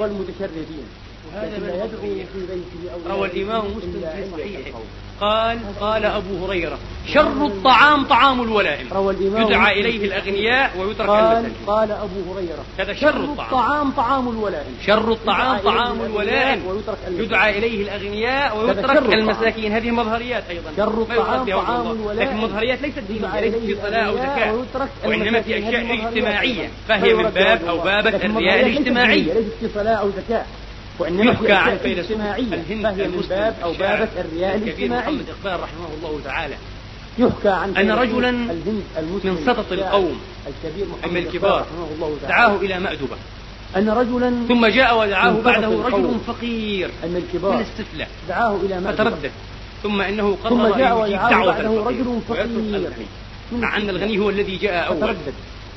والمتشردين 0.00 0.86
هذا 1.34 1.58
من 1.58 1.90
يدعو 2.04 3.16
روى 3.16 3.28
الإمام 3.28 3.64
مسلم 3.76 4.04
في 4.12 4.36
صحيحه 4.42 4.78
قال 5.20 5.58
قال 5.80 6.04
أبو 6.04 6.46
هريرة 6.46 6.78
شر 7.14 7.46
الطعام 7.46 8.04
طعام 8.04 8.40
الولائم 8.40 8.86
روى 8.92 9.14
الإمام 9.14 9.46
يدعى 9.46 9.80
إليه 9.80 10.04
الأغنياء 10.06 10.78
ويترك 10.78 11.08
قال 11.08 11.24
المساكين 11.36 11.66
قال 11.66 11.92
أبو 11.92 12.32
هريرة 12.34 12.64
هذا 12.78 12.92
شر 12.94 13.24
الطعام 13.24 13.50
طعام 13.50 13.90
طعام 13.90 14.28
الولائم 14.28 14.74
شر 14.86 15.12
الطعام 15.12 15.58
طعام 15.58 16.00
الولائم 16.00 16.82
يدعى 17.10 17.58
إليه 17.58 17.82
الأغنياء 17.82 18.58
ويترك 18.58 19.12
المساكين 19.14 19.72
هذه 19.72 19.90
مظهريات 19.90 20.44
أيضا 20.50 20.70
شر 20.76 21.02
الطعام 21.02 21.50
طعام 21.50 21.90
الولائم 21.90 22.28
لكن 22.28 22.36
مظهريات 22.36 22.82
ليست 22.82 22.98
دينية 22.98 23.20
طيب، 23.32 23.62
طيب، 23.64 23.64
طيب. 23.64 23.66
ليست 23.66 23.66
في 23.66 23.74
صلاة 23.82 24.00
أو 24.02 24.12
زكاة 24.16 24.52
وإنما 25.08 25.40
في 25.40 25.58
أشياء 25.58 26.08
اجتماعية 26.08 26.70
فهي 26.88 27.14
من 27.14 27.24
باب 27.30 27.64
أو 27.64 27.78
بابة 27.78 28.16
الرياء 28.16 28.66
الاجتماعية 28.66 29.32
ليست 29.34 29.54
في 29.60 29.68
صلاة 29.74 29.94
أو 29.94 30.10
زكاة 30.10 30.44
وإن 30.98 31.20
يحكى 31.28 31.52
عن 31.52 31.78
فيلسوف 31.78 32.20
الهند 32.20 32.86
فهي 32.86 33.08
من 33.08 33.24
باب 33.28 33.54
أو 33.62 33.72
بابة 33.72 34.08
الرياء 34.20 34.56
الاجتماعية 34.56 35.02
محمد 35.04 35.24
إقبال 35.28 35.60
رحمه 35.62 35.86
الله 35.98 36.20
تعالى 36.24 36.54
يحكى 37.18 37.48
عن 37.48 37.76
أن 37.76 37.90
رجلا 37.90 38.30
من 38.32 39.42
سطط 39.46 39.72
القوم 39.72 40.20
الكبير 40.46 40.86
محمد 40.98 41.16
الكبار 41.16 41.66
دعاه 42.28 42.56
إلى 42.62 42.78
مأدبة 42.80 43.16
أن 43.76 43.88
رجلا 43.90 44.34
ثم 44.48 44.66
جاء 44.66 44.98
ودعاه 45.00 45.40
بعده 45.44 45.82
رجل 45.86 46.16
فقير 46.26 46.90
أن 47.04 47.16
الكبار 47.16 47.52
من 47.54 47.60
السفلة 47.60 48.06
دعاه 48.28 48.56
إلى 48.64 48.80
مأدبة 48.80 48.92
فتردد 49.10 49.30
ثم 49.82 50.00
إنه 50.00 50.36
قرر 50.44 50.50
ثم 50.54 50.78
جاء 50.78 51.02
ودعاه 51.02 51.30
بعده 51.44 51.82
رجل 51.84 52.20
فقير 52.28 52.46
مع 53.52 53.76
أن 53.76 53.90
الغني 53.90 54.18
هو 54.18 54.30
الذي 54.30 54.56
جاء 54.56 54.86
أولا 54.88 55.14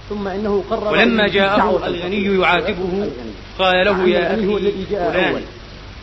ثم 0.10 0.28
إنه 0.28 0.64
قرر 0.70 0.92
ولما 0.92 1.28
جاءه 1.28 1.88
الغني 1.88 2.24
يعاتبه 2.26 3.10
قال 3.60 3.86
له 3.86 4.10
يا 4.10 4.34
أخي 4.34 4.42
الذي 4.58 4.86
جاء 4.92 5.12
فلان 5.12 5.32
أول 5.34 5.42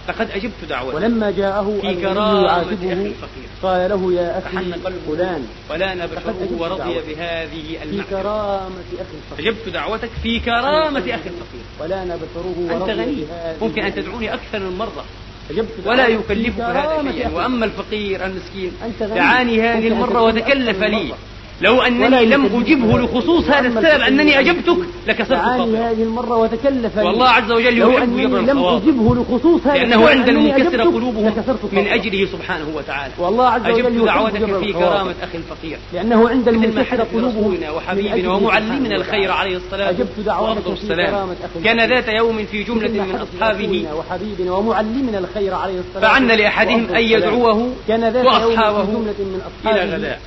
لقد 0.09 0.31
أجبت 0.31 0.65
دعوته 0.69 0.97
ولما 0.97 1.31
جاءه 1.31 1.79
في 1.81 1.95
كرامة 1.95 2.47
يعاتبه 2.51 3.13
قال 3.63 3.91
له 3.91 4.13
يا 4.15 4.39
أخي 4.39 4.65
فلان 5.15 5.47
ولان 5.71 6.07
بشره 6.07 6.49
ورضي 6.59 6.95
بهذه 7.15 7.65
المعرفة 7.83 8.05
في 8.09 8.09
كرامة 8.11 8.75
أخي 8.93 9.03
الفقير 9.03 9.53
أجبت 9.53 9.69
دعوتك 9.69 10.11
في 10.23 10.41
كرامة 10.41 10.99
أخي 11.01 11.15
الفقير 11.15 11.65
ولان 11.81 12.07
بشره 12.09 12.55
ورضي 12.59 12.93
أنت 12.93 13.01
غني 13.01 13.25
ممكن 13.61 13.83
أن 13.83 13.95
تدعوني 13.95 14.35
أكثر 14.35 14.59
من 14.59 14.79
مرة 14.79 15.05
ولا 15.87 16.07
يكلفك 16.09 16.61
هذا 16.61 17.13
شيئا 17.13 17.31
وأما 17.31 17.65
الفقير 17.65 18.27
المسكين 18.27 18.73
دعاني 19.01 19.63
هذه 19.63 19.89
المرة 19.89 20.23
وتكلف 20.23 20.83
لي 20.83 21.13
لو 21.63 21.83
أنني 21.83 22.25
لم 22.27 22.45
أجبه 22.47 22.99
لخصوص 22.99 23.45
هذا 23.45 23.69
السبب 23.69 24.01
أنني 24.03 24.39
أجبتك 24.41 24.77
لكسرت 25.07 25.39
عاني 25.39 25.77
هذه 25.79 26.03
المرة 26.03 26.37
وتكلف 26.37 26.99
والله 26.99 27.29
عز 27.29 27.53
وجل 27.53 27.79
يحب 27.79 28.17
جبر 28.17 28.39
لم 28.41 28.65
أجبه 28.65 29.15
لخصوص 29.15 29.67
هذا 29.67 29.79
لأنه 29.79 30.09
عند 30.09 30.29
المنكسر 30.29 30.81
قلوبهم 30.83 31.23
من 31.73 31.87
أجله 31.89 32.27
سبحانه 32.27 32.65
وتعالى 32.77 33.13
والله 33.19 33.49
عز 33.49 33.61
وجل 33.67 33.87
أجبت 33.87 34.03
دعوتك 34.05 34.45
في 34.59 34.73
كرامة 34.73 35.15
أخي 35.23 35.39
الفقير 35.39 35.79
لأنه 35.93 36.29
عند 36.29 36.49
المنكسر 36.49 37.03
قلوبهم 37.03 37.57
وحبيبنا 37.77 38.33
ومعلمنا 38.33 38.97
الخير 38.97 39.31
عليه 39.33 39.57
الصلاة 39.57 39.91
أجبت 39.91 40.21
دعوتك 40.27 40.75
في 40.75 40.89
كرامة 40.89 41.37
أخي 41.45 41.65
كان 41.65 41.85
ذات 41.89 42.09
يوم 42.09 42.45
في 42.45 42.63
جملة 42.63 42.89
من 43.05 43.15
أصحابه 43.23 43.87
وحبيبنا 43.97 44.53
ومعلمنا 44.53 45.19
الخير 45.19 45.55
عليه 45.55 45.79
الصلاة 45.81 46.09
فعن 46.11 46.27
لأحدهم 46.29 46.87
أن 46.95 47.03
يدعوه 47.05 47.69
وأصحابه 48.25 48.89
إلى 49.65 49.97
غداء 49.97 50.21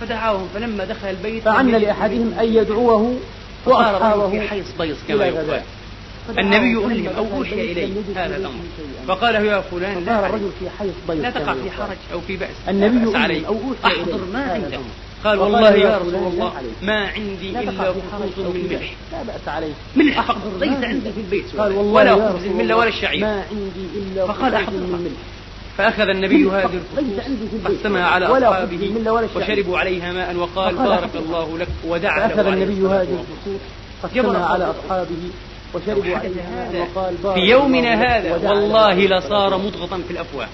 فدعاهم 0.00 0.48
فلما 0.54 0.84
دخل 0.84 1.08
البيت 1.08 1.42
فعن 1.44 1.68
لأحدهم 1.68 2.34
أن 2.40 2.54
يدعوه 2.54 3.16
وأصحابه 3.66 4.30
في 4.30 4.40
حيص 4.40 4.64
بيص 4.78 4.96
كما 5.08 5.26
يقال 5.26 5.62
النبي 6.38 6.72
يقول 6.72 7.08
أو 7.16 7.26
أوحي 7.38 7.60
إليه 7.72 7.88
هذا 8.16 8.36
الأمر 8.36 8.62
فقال 9.08 9.34
له 9.34 9.40
يا 9.40 9.60
فلان 9.60 10.04
لا 10.04 10.26
الرجل 10.26 10.50
في 10.60 10.70
حيص 10.78 10.94
لا 11.22 11.30
تقع 11.30 11.54
في 11.54 11.70
حرج 11.70 11.96
أو 12.12 12.20
في 12.20 12.36
بأس 12.36 12.50
النبي 12.68 13.16
عليه 13.18 13.46
أو 13.46 13.54
أوحي 13.54 13.96
أحضر 14.00 14.20
ما 14.32 14.52
عندك 14.52 14.80
قال 15.24 15.38
والله 15.38 15.70
يا 15.70 15.98
رسول 15.98 16.14
الله 16.14 16.52
ما 16.82 16.98
عندي 17.06 17.50
إلا 17.50 17.70
خبز 17.70 18.38
من 18.38 18.66
ملح 18.70 18.92
لا 19.12 19.22
بأس 19.22 19.48
عليه 19.48 19.72
ملح 19.96 20.20
فقط 20.22 20.38
ليس 20.60 20.84
عندي 20.84 21.12
في 21.12 21.20
البيت 21.20 21.44
قال 21.58 21.72
والله 21.72 22.14
ولا 22.14 22.28
خبز 22.30 22.46
من 22.46 22.56
ملح 22.58 22.76
ولا 22.76 22.90
شعير 22.90 23.20
ما 23.20 23.44
عندي 23.50 23.86
إلا 23.98 24.26
فقال 24.26 24.54
أحضر 24.54 24.78
فأخذ 25.78 26.08
النبي 26.08 26.36
هذه 26.50 26.64
الخصوص 26.74 27.36
قسمها 27.64 28.04
على 28.06 28.26
أصحابه 28.26 28.90
وشربوا 29.36 29.78
عليها 29.78 30.12
ماء 30.12 30.36
وقال 30.36 30.74
بارك 30.74 31.10
الله 31.14 31.58
لك 31.58 31.68
ودعا 31.88 32.28
فأخذ 32.28 32.46
النبي 32.46 32.74
هذه 32.80 33.16
الخصوص 33.20 33.60
قسمها 34.02 34.44
على 34.46 34.70
أصحابه 34.70 35.16
وشربوا 35.74 36.16
عليها 36.16 36.70
ماء 36.72 36.88
وقال 36.96 37.14
بارك 37.22 37.34
في 37.34 37.40
يومنا 37.50 37.94
هذا 38.02 38.50
والله 38.50 38.94
لصار 39.06 39.56
مضغطا 39.58 40.00
في 40.06 40.10
الأفواه 40.10 40.46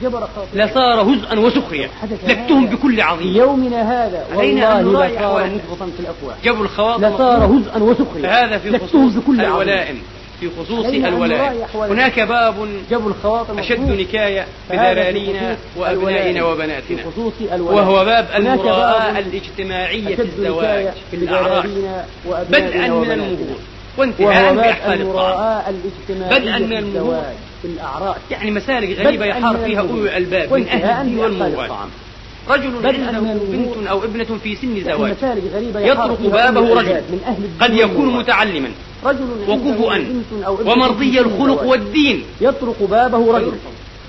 لصار 0.55 1.03
هزءا 1.03 1.39
وسخرية 1.41 1.91
لكتهم 2.29 2.67
بكل 2.67 3.01
عظيم 3.01 3.33
في 3.33 3.39
يومنا 3.39 4.07
هذا 4.07 4.25
والله 4.35 4.81
لصار 4.81 5.51
مضغطا 5.51 5.91
في 5.97 6.01
الأفواه 6.01 6.35
جابوا 6.45 6.65
الخواطر 6.65 7.09
لصار 7.15 7.47
هزءا 7.47 7.79
وسخرية 7.83 8.27
هذا 8.45 8.59
في 8.59 8.79
خصوص 8.79 9.13
الولائم 9.29 9.99
في 10.41 10.49
خصوص 10.59 10.87
الولاء 10.87 11.57
هناك 11.75 12.21
باب 12.21 12.55
أشد 13.59 14.01
نكاية 14.01 14.45
بذرارينا 14.71 15.57
وأبنائنا 15.77 16.45
وبناتنا 16.45 17.03
وهو 17.59 18.05
باب 18.05 18.29
المراءة 18.37 19.19
الاجتماعية 19.19 20.17
في 20.17 20.23
الزواج 20.23 20.87
في 21.11 21.17
الأعراس 21.17 21.67
بدءا 22.49 22.89
من 22.89 23.11
المهور 23.11 23.59
وانتهاء 23.99 24.55
بأحفاد 24.55 25.01
الطعام 25.01 25.63
بدءا 26.09 26.59
من 26.59 26.73
المهور 26.77 27.23
الأعراس 27.65 28.17
يعني 28.31 28.51
مسالك 28.51 28.99
غريبة 28.99 29.25
يحار 29.25 29.57
فيها 29.65 29.81
أولو 29.81 30.05
الألباب 30.05 30.53
من 30.55 30.69
أهل 30.69 31.19
والموال 31.19 31.69
رجل 32.51 32.73
عنده 32.87 33.21
بنت 33.47 33.87
أو 33.87 34.05
ابنة 34.05 34.25
في 34.43 34.57
سن 34.57 34.77
يعني 34.77 34.85
زواج 34.85 35.15
يطرق 35.89 36.21
بابه 36.21 36.75
رجل 36.81 37.01
قد 37.61 37.75
يكون 37.75 38.17
متعلما 38.19 38.69
وكفؤا 39.49 40.05
ومرضي 40.65 41.21
الخلق 41.21 41.63
والدين 41.63 42.23
يطرق 42.41 42.77
بابه 42.91 43.37
رجل 43.39 43.53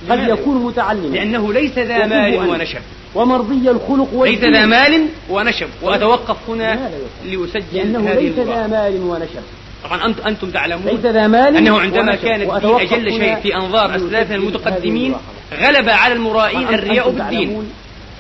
قد 0.10 0.20
يكون 0.28 0.64
متعلما 0.66 1.16
لأنه 1.16 1.54
ليس 1.54 1.78
ذا 1.80 2.06
مال 2.06 2.50
ونشب 2.50 2.82
ومرضي 3.16 3.70
الخلق 3.70 4.08
والدين 4.14 4.50
ليس 4.52 4.56
ذا 4.60 4.66
مال 4.66 5.08
ونشب 5.30 5.68
وأتوقف 5.82 6.38
هنا 6.48 6.90
لأسجل 7.26 7.64
لأنه 7.74 8.14
ليس 8.14 8.34
ذا 8.40 8.68
مال 8.68 9.02
ونشب 9.02 9.42
طبعا 9.84 10.06
انتم 10.06 10.28
أنتم 10.28 10.52
تعلمون 10.52 10.86
ليس 10.86 11.00
ذا 11.00 11.28
مال 11.28 11.58
أنه 11.58 11.80
عندما 11.80 12.16
كانت 12.16 12.50
أجل 12.64 13.12
شيء 13.12 13.36
في 13.36 13.56
أنظار 13.56 13.96
أسلافنا 13.96 14.36
المتقدمين 14.36 15.16
غلب 15.60 15.90
على 15.90 16.14
المرائين 16.14 16.68
الرياء 16.68 17.10
بالدين 17.10 17.64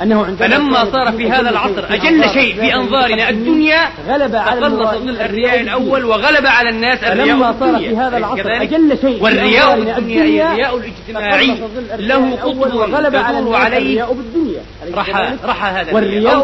أنه 0.02 0.26
عندما 0.26 0.48
فلما 0.48 0.86
صار 0.92 1.12
في 1.12 1.32
هذا 1.32 1.50
العصر 1.50 1.86
أجل 1.90 2.30
شيء 2.30 2.56
في 2.56 2.74
أنظارنا 2.76 3.30
الدنيا 3.30 3.88
غلب 4.10 4.36
على 4.36 4.68
الرياء 5.26 5.62
الأول 5.62 6.06
وغلب 6.06 6.46
على 6.46 6.70
الناس 6.70 7.04
الرياء 7.04 7.28
لما 7.38 7.56
صار 7.60 7.78
في 7.80 7.98
هذا 7.98 8.18
العصر 8.18 8.42
أجل 8.46 8.98
شيء 9.02 9.24
والرياء 9.24 9.74
الدنيا 9.98 10.22
الرياء 10.52 10.78
الاجتماعي 10.78 11.56
له 12.00 12.36
قطب 12.44 12.76
وغلب 12.76 13.16
على 13.16 13.50
عليه 13.58 14.08
رحى 14.96 15.36
رحى 15.46 15.68
هذا 15.72 15.92
الرياء 16.00 16.36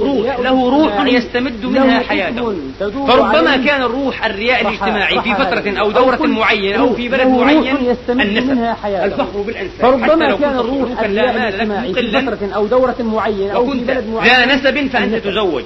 روح 0.00 0.38
له 0.40 0.70
روح 0.70 1.06
يستمد 1.06 1.66
منها 1.66 2.00
حياته 2.00 2.56
فربما 2.88 3.56
كان 3.56 3.82
الروح 3.82 4.24
الرياء 4.24 4.60
الاجتماعي 4.62 5.20
في 5.22 5.34
فترة 5.34 5.78
أو 5.80 5.90
دورة 5.90 6.22
معينة 6.26 6.80
أو 6.80 6.94
في 6.94 7.08
بلد 7.08 7.26
معين 7.28 7.96
النسب 8.10 8.44
الفخر 8.86 9.38
بالأنساب 9.46 10.02
حتى 10.02 10.14
لو 10.54 10.60
الرياء 10.60 11.30
الاجتماعي 11.36 11.92
لا 11.92 12.20
مال 12.20 12.52
أو 12.52 12.66
دورة 12.66 12.81
دورة 12.82 12.96
معينة 13.00 13.52
أو 13.54 13.70
في 13.70 13.78
بلد 13.78 14.06
معين 14.08 14.32
ذا 14.48 14.54
نسب 14.54 14.86
فأنت 14.92 15.14
تزوج 15.14 15.62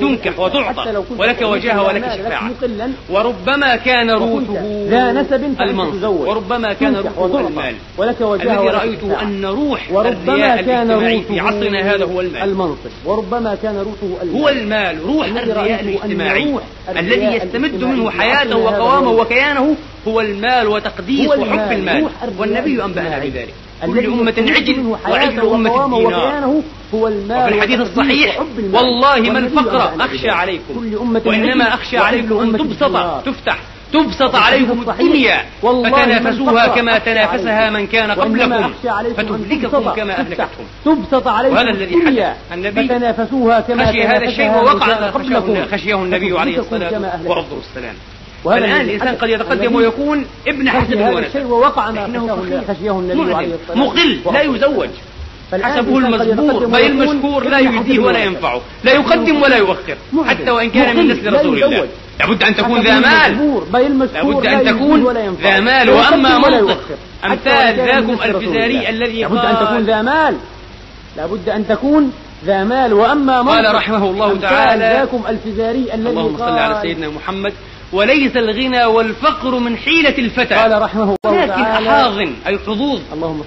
تنكح 0.00 0.38
وتعطى 0.38 1.02
ولك 1.18 1.42
وجاهة 1.42 1.82
ولك 1.86 2.04
شفاعة 2.16 2.50
وربما 3.10 3.76
كان 3.76 4.10
روثه 4.10 4.62
ذا 4.88 5.12
نسب 5.12 5.54
تزوج 5.92 6.28
وربما 6.28 6.72
كان 6.72 6.96
روثه 7.18 7.48
المال 7.48 7.74
ولك 7.98 8.20
وجاهة 8.20 8.54
الذي 8.58 8.68
رأيته 8.68 9.22
أن 9.22 9.44
روح 9.46 9.90
وربما 9.92 10.56
كان 10.62 10.90
روثه 10.90 11.20
في 11.22 11.40
عصرنا 11.40 11.94
هذا 11.94 12.04
هو 12.04 12.20
المال 12.20 12.42
المنصب 12.42 12.90
وربما 13.06 13.54
كان 13.62 13.76
روثه 13.78 14.22
المال 14.22 14.40
هو 14.40 14.48
المال 14.48 14.98
روح 15.06 15.26
الرياء 15.26 15.80
الاجتماعي 15.80 16.54
الذي 16.98 17.24
يستمد 17.24 17.84
منه 17.84 18.10
حياته 18.10 18.56
وقوامه 18.56 19.10
وكيانه 19.10 19.76
هو 20.08 20.20
المال 20.20 20.66
وتقديس 20.68 21.28
وحب 21.28 21.72
المال 21.72 22.06
والنبي 22.38 22.84
أنبأنا 22.84 23.18
بذلك 23.18 23.54
كل 23.86 24.06
أمة 24.06 24.34
عجل 24.38 24.86
وعجل 25.08 25.40
أمة 25.40 25.84
الدينار 25.84 26.62
هو 26.94 27.08
المال 27.08 27.46
وفي 27.46 27.54
الحديث 27.54 27.80
الصحيح 27.80 28.40
والله 28.72 29.20
ما 29.20 29.38
الفقر 29.38 29.90
أخشى 30.00 30.30
عليكم 30.30 30.86
وإنما 31.24 31.74
أخشى 31.74 31.98
عليكم 31.98 32.40
أن 32.40 32.52
تبسط 32.58 33.24
تفتح 33.26 33.58
تبسط 33.92 34.34
عليكم 34.36 34.84
الدنيا 34.90 35.40
فتنافسوها 35.62 36.66
كما 36.68 36.98
تنافسها 36.98 37.70
من 37.70 37.86
كان 37.86 38.10
قبلكم 38.10 38.72
فتهلككم 39.16 39.90
كما 39.90 40.20
أهلكتهم 40.20 40.66
تبسط 40.84 41.28
عليكم 41.28 41.54
وهذا 41.54 41.70
الذي 41.70 41.96
حدث 42.06 42.28
النبي 42.52 42.88
فتنافسوها 42.88 43.60
كما 43.60 43.86
خشي 43.86 44.02
هذا 44.04 44.24
الشيء 44.24 44.50
ووقع 44.50 44.86
قبلكم 44.92 45.56
خشيه 45.72 45.94
النبي 45.94 46.38
عليه 46.38 46.58
الصلاة 46.58 47.44
والسلام 47.54 47.94
الآن 48.46 48.80
الإنسان 48.80 49.14
قد 49.16 49.28
يتقدم 49.28 49.74
ويكون 49.74 50.24
ابن 50.48 50.70
حسب 50.70 50.98
ونسب 51.00 51.46
ووقع 51.50 51.90
ما 51.90 52.64
خشيه 52.68 52.90
النبي 52.90 53.34
عليه 53.34 53.54
الصلاة 53.54 53.86
مقل 53.86 54.18
لا 54.32 54.42
يزوج 54.42 54.88
حسبه 55.62 55.98
المزبور 55.98 56.66
بل 56.66 56.76
المشكور 56.80 57.48
لا 57.48 57.58
يؤذيه 57.58 57.98
ولا 57.98 58.24
ينفعه 58.24 58.60
لا 58.84 58.92
يقدم 58.92 59.42
ولا 59.42 59.56
يؤخر 59.56 59.96
حتى 60.26 60.50
وإن 60.50 60.70
كان 60.70 60.96
من 60.96 61.08
نسل 61.08 61.32
رسول 61.34 61.64
الله 61.64 61.86
لابد 62.20 62.42
أن 62.42 62.56
تكون 62.56 62.80
ذا 62.80 62.98
مال 62.98 63.60
لابد 64.12 64.56
أن 64.56 64.64
تكون 64.72 65.22
ذا 65.52 65.60
مال 65.60 65.90
وأما 66.02 66.38
منطق 66.38 66.78
أمثال 67.24 67.76
ذاكم 67.76 68.16
الفزاري 68.24 68.88
الذي 68.88 69.24
قال 69.24 69.54
لابد 69.76 69.78
أن 69.78 69.78
تكون 69.78 69.84
ذا 69.86 70.02
مال 70.02 70.34
لابد 71.16 71.48
أن 71.48 71.66
تكون 71.68 72.12
ذا 72.44 72.64
مال 72.64 72.92
وأما 72.92 73.42
منطق 73.42 73.54
قال 73.54 73.74
رحمه 73.74 74.10
الله 74.10 74.36
تعالى 74.38 74.82
ذاكم 74.98 75.20
الفزاري 75.28 75.78
الذي 75.94 76.16
قال 76.16 76.18
اللهم 76.18 76.36
صل 76.38 76.58
على 76.58 76.78
سيدنا 76.82 77.08
محمد 77.08 77.52
وليس 77.92 78.36
الغنى 78.36 78.84
والفقر 78.84 79.58
من 79.58 79.76
حيلة 79.76 80.14
الفتى 80.18 80.54
قال 80.54 80.82
رحمه 80.82 81.16
الله 81.26 81.44
لكن 81.46 81.62
أحاضن 81.62 82.34
أي 82.46 82.58
حظوظ 82.58 83.00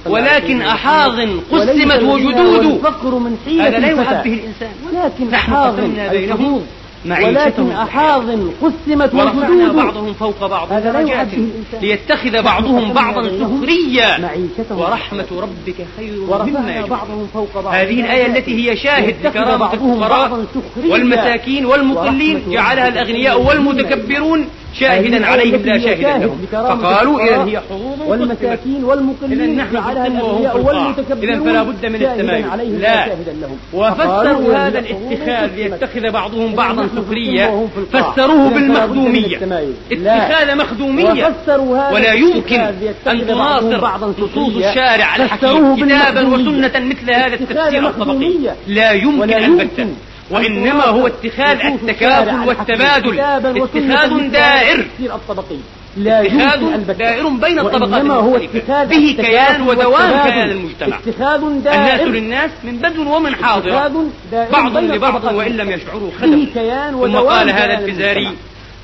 ولكن 0.05 0.61
أحاضن 0.61 1.39
قسمت 1.51 2.03
وجدود 2.03 2.65
الفقر 2.65 3.15
من 3.17 3.37
حيلة 3.45 3.67
هذا 3.67 3.79
لا 3.79 3.91
يحبه 3.91 4.25
الإنسان 4.33 4.71
ولكن 4.91 5.29
نحن 5.31 5.53
أي 5.99 6.33
حظوظ 6.33 6.61
ولكن 7.05 7.71
أحاضن 7.71 8.51
قسمت 8.61 9.13
ورفعنا 9.13 9.71
بعضهم 9.73 10.13
فوق 10.13 10.47
بعض 10.47 10.73
درجات 10.73 11.27
ليتخذ 11.81 12.41
بعضهم 12.41 12.93
بعضا 12.93 13.21
سخريا 13.23 14.29
ورحمة 14.71 15.25
ربك 15.31 15.75
خير 15.97 16.13
مما 16.31 16.83
بعضهم 16.89 17.27
فوق 17.33 17.53
بعض 17.55 17.67
هذه 17.73 18.01
الآية 18.05 18.25
التي 18.25 18.71
هي 18.71 18.77
شاهد 18.77 19.15
لكرامة 19.23 19.73
الفقراء 19.73 20.45
والمساكين 20.89 21.65
والمقلين 21.65 22.43
جعلها 22.49 22.87
الأغنياء 22.87 23.41
والمتكبرون 23.41 24.47
شاهدا 24.73 25.25
عليهم 25.25 25.61
لا 25.61 25.79
شاهدا 25.79 26.17
لهم 26.25 26.45
فقالوا 26.51 27.21
إذا 27.23 27.43
هي 27.45 27.61
حروب 27.69 27.99
والمساكين 28.07 28.83
والمقلين 28.83 29.41
إذا 29.41 29.63
نحن 29.63 29.77
الأنبياء 29.91 30.61
والمتكبرون 30.63 31.29
إذا 31.33 31.41
فلا 31.43 31.63
بد 31.63 31.85
من 31.85 31.95
التمايز 32.03 32.45
لا 32.81 33.07
وفسروا 33.73 34.55
هذا 34.57 34.79
الاتخاذ 34.79 35.55
ليتخذ 35.55 36.11
بعضهم 36.11 36.55
بعضا 36.55 36.87
سخرية 36.95 37.67
فسروه 37.93 38.49
بالمخدومية 38.49 39.39
اتخاذ 39.91 40.55
مخدومية 40.55 41.33
ولا 41.93 42.13
يمكن 42.13 42.59
أن 43.07 43.27
تناصر 43.27 44.11
نصوص 44.25 44.55
الشارع 44.55 45.15
الحكيم 45.15 45.85
كتابا 45.85 46.27
وسنة 46.27 46.71
مثل 46.79 47.11
هذا 47.13 47.35
التفسير 47.35 47.87
الطبقي 47.87 48.35
لا 48.67 48.91
يمكن 48.91 49.31
أن 49.33 49.57
تفسر 49.57 49.85
وإنما 50.29 50.83
هو 50.85 51.07
اتخاذ 51.07 51.59
التكافل 51.65 52.39
والتبادل 52.47 53.19
اتخاذ 53.45 54.31
دائر 54.31 54.85
لا 55.97 56.21
اتخاذ 56.21 56.93
دائر 56.97 57.27
بين 57.41 57.59
الطبقات 57.59 58.05
هو 58.05 58.35
اتخاذ 58.35 58.87
به 58.89 59.15
كيان 59.23 59.61
ودوام 59.61 60.11
كيان 60.29 60.49
المجتمع 60.49 60.99
اتخاذ 61.07 61.61
دائر 61.63 62.07
الناس 62.07 62.07
للناس 62.09 62.51
من 62.63 62.77
بدو 62.77 63.15
ومن 63.15 63.35
حاضر 63.35 63.89
بعض 64.53 64.77
لبعض 64.77 65.35
وإن 65.35 65.51
لم 65.51 65.69
يشعروا 65.69 66.09
خدم 66.21 66.47
ثم 67.09 67.15
قال 67.17 67.49
هذا 67.49 67.79
الفزاري 67.85 68.31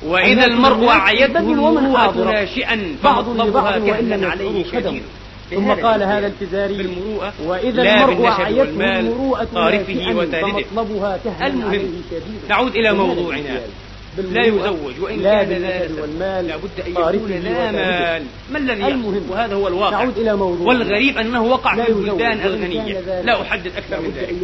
وإذا 0.06 0.44
المرء 0.46 0.88
أعيته 0.88 1.38
المروءة 1.38 2.30
ناشئا 2.34 2.96
فاطلبها 3.02 3.72
كهلا 3.78 4.30
عليه 4.30 4.62
كثير 4.64 5.02
ثم 5.54 5.70
قال 5.70 6.02
هذا 6.02 6.26
الفزاري 6.26 6.96
وإذا 7.46 7.82
المرء 7.82 8.26
عيته 8.26 8.62
المروءة 8.62 9.48
طارفه 9.54 10.06
وتالده 10.14 10.64
المهم 11.42 11.88
نعود 12.48 12.76
إلى 12.76 12.92
موضوعنا 12.92 13.60
لا 14.32 14.46
يزوج 14.46 15.00
وإن 15.00 15.18
لا 15.22 15.44
كان 15.44 15.62
لا 15.62 16.02
والمال 16.02 16.46
لابد 16.46 16.80
أن 16.86 16.90
يكون 17.16 17.30
لا 17.32 17.72
مال 17.72 18.22
ما 18.52 18.58
الذي 18.58 18.80
يقصد 18.80 19.30
وهذا 19.30 19.54
هو 19.54 19.68
الواقع 19.68 19.90
نعود 20.02 20.18
إلى 20.18 20.36
موضوع 20.36 20.66
والغريب 20.66 21.18
أنه 21.18 21.42
وقع 21.44 21.74
في 21.74 21.88
البلدان 21.92 22.40
الغنية 22.46 23.00
لا 23.24 23.40
أحدد 23.42 23.66
أكثر 23.76 24.00
من 24.00 24.10
ذلك 24.16 24.36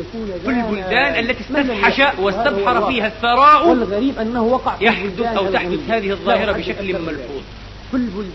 في 0.45 0.51
البلدان 0.51 1.25
التي 1.25 1.41
استفحش 1.43 2.19
واستبحر 2.19 2.91
فيها 2.93 3.07
الثراء 3.07 3.69
والغريب 3.69 4.19
أنه 4.19 4.45
وقع 4.45 4.75
يحدث 4.81 5.23
أو 5.27 5.47
تحدث 5.47 5.81
هذه 5.91 6.11
الظاهرة 6.11 6.53
بشكل 6.53 6.93
ملحوظ 6.99 7.43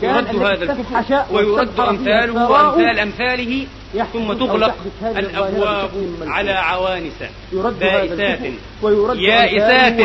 يرد 0.03 0.35
هذا 0.43 0.63
الكفر 0.63 1.25
ويرد 1.31 1.79
أمثاله 1.79 2.49
وأمثال 2.51 2.99
أمثاله 2.99 3.67
ثم 4.13 4.33
تغلق 4.33 4.75
الأبواب 5.17 5.89
على 6.25 6.51
عوانس 6.51 7.13
بائسات 7.79 8.39
يائسات 9.15 9.97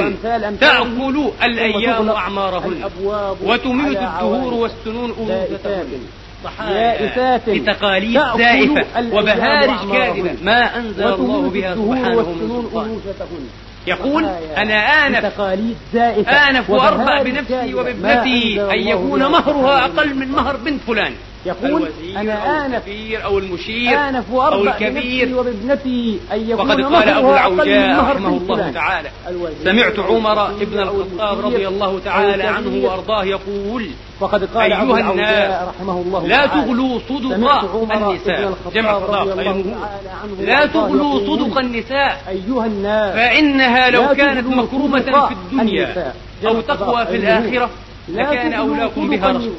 تأكل 0.61 1.31
الأيام 1.45 2.09
أعمارهن 2.09 2.91
وتميت 3.45 3.97
الدهور 3.99 4.55
والسنون 4.55 5.11
أنوثتهن 5.21 5.87
صحايا 6.45 7.41
بتقاليد 7.49 8.21
زائفة 8.39 8.85
وبهارج 9.13 9.93
كاذبة 9.93 10.35
ما 10.43 10.77
أنزل 10.77 11.05
الله 11.07 11.51
بها 11.51 11.75
سبحانه 11.75 12.23
من 12.23 13.01
سلطان 13.05 13.47
يقول 13.87 14.25
أنا 14.57 14.75
آنف 15.07 15.41
آنف 16.35 16.71
وأرفع 16.71 17.23
بنفسي 17.23 17.75
وبابنتي 17.75 18.63
أن 18.63 18.89
يكون 18.89 19.21
مهرها 19.27 19.85
أقل 19.85 20.15
من 20.15 20.29
مهر 20.29 20.57
بنت 20.57 20.81
فلان 20.87 21.13
يقول 21.47 21.89
أنا 22.17 22.67
آنف 22.67 22.83
أو 23.25 23.39
المشير 23.39 23.99
آنف 24.09 24.31
أو 24.35 24.65
الكبير 24.65 25.37
وابنتي 25.39 26.21
أن 26.33 26.51
يكون 26.51 26.71
وقد 26.71 26.77
قال 26.95 27.09
أبو 27.13 27.33
العوجاء 27.33 28.05
رحمه 28.11 28.29
الله 28.37 28.71
تعالى 28.75 29.09
سمعت 29.65 29.99
عمر 29.99 30.53
بن 30.53 30.79
الخطاب 30.79 31.47
رضي 31.47 31.69
الله 31.69 31.99
تعالى 32.05 32.43
عنه 32.43 32.85
وأرضاه 32.85 33.25
يقول 33.25 33.91
وقد 34.21 34.45
قال 34.45 34.73
أيها 34.73 35.13
الناس 35.13 35.69
رحمه 35.69 35.93
الله 36.07 36.27
لا 36.27 36.47
تغلوا 36.47 36.99
صدق 37.09 37.33
النساء 37.69 38.55
جمع 38.75 38.99
صداق 38.99 39.63
لا 40.41 40.67
تغلوا 40.67 41.21
صدق 41.37 41.59
النساء 41.59 42.23
أيها 42.29 42.67
الناس 42.67 43.15
فإنها 43.15 43.91
لو 43.91 44.09
كانت 44.09 44.47
مكرومة 44.47 45.01
في 45.29 45.35
الدنيا 45.45 46.13
أو 46.47 46.61
تقوى 46.61 47.07
في 47.07 47.17
الآخرة 47.17 47.71
لكان 48.09 48.53
أولاكم 48.53 49.11
بها 49.11 49.29
رسول 49.31 49.53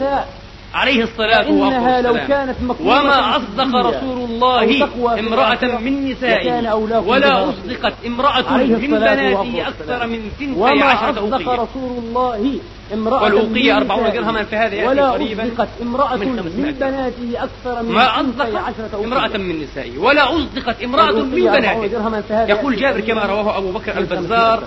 عليه 0.78 1.04
الصلاة 1.04 1.50
والسلام 1.52 2.04
لو 2.06 2.14
كانت 2.28 2.56
وما 2.82 3.38
أصدق 3.38 3.76
رسول 3.76 4.18
الله 4.30 4.90
امرأة 5.20 5.78
من 5.80 6.12
نسائه 6.12 6.74
ولا 7.06 7.50
أصدقت 7.50 7.94
امرأة 8.06 8.58
من 8.58 8.76
بناته 8.82 9.68
أكثر 9.68 10.08
من 10.08 10.22
سنتي 10.40 10.84
عشرة 10.84 11.20
أوقية 11.20 11.28
وما 11.28 11.40
أصدق 11.40 11.50
رسول 11.50 11.98
الله 12.06 12.60
امرأة 12.94 13.24
والأوقية 13.24 13.78
40 13.78 14.12
درهما 14.14 14.44
في 14.44 14.56
هذا 14.56 14.76
يعني 14.76 15.02
قريبا 15.02 15.44
أصدقت 15.44 15.68
امرأة 15.82 16.16
من, 16.16 16.28
من 16.36 16.76
بناته 16.80 17.34
أكثر 17.44 17.84
من 17.84 17.92
ما 17.92 18.22
أصدقت 18.22 18.94
امرأة 19.06 19.38
من 19.38 19.62
نسائه 19.62 19.98
ولا 19.98 20.36
أصدقت 20.36 20.84
امرأة 20.84 21.12
من 21.12 21.30
بناته 21.30 22.44
يقول 22.50 22.76
جابر 22.76 23.00
كما 23.00 23.24
رواه 23.26 23.58
أبو 23.58 23.72
بكر 23.72 23.98
البزار 23.98 24.64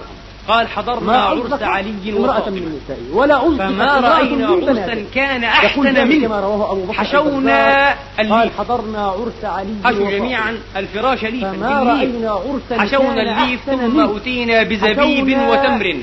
قال 0.48 0.68
حضرنا 0.68 1.16
عرس 1.18 1.62
علي 1.62 1.94
امرأة 2.16 2.48
من 2.50 2.58
النساء 2.58 2.98
ولا 3.12 3.46
أنصف 3.46 3.62
فما 3.62 4.00
رأينا 4.00 4.46
عرسا 4.46 5.04
كان 5.14 5.44
أحسن 5.44 6.08
منه 6.08 6.26
كما 6.26 6.40
رواه 6.40 6.72
أبو 6.72 6.80
بكر 6.82 6.92
حشونا 6.92 7.94
قال 8.18 8.50
حضرنا 8.58 9.06
عرس 9.06 9.44
علي 9.44 9.74
حشوا 9.84 10.10
جميعا 10.10 10.56
الفراش 10.76 11.24
ليفا 11.24 11.52
فما 11.52 11.82
رأينا 11.82 12.30
عرسا 12.30 12.80
حشونا 12.82 13.42
الليف 13.44 13.60
ثم 13.66 14.00
أتينا 14.16 14.62
بزبيب 14.62 15.38
وتمر 15.38 15.96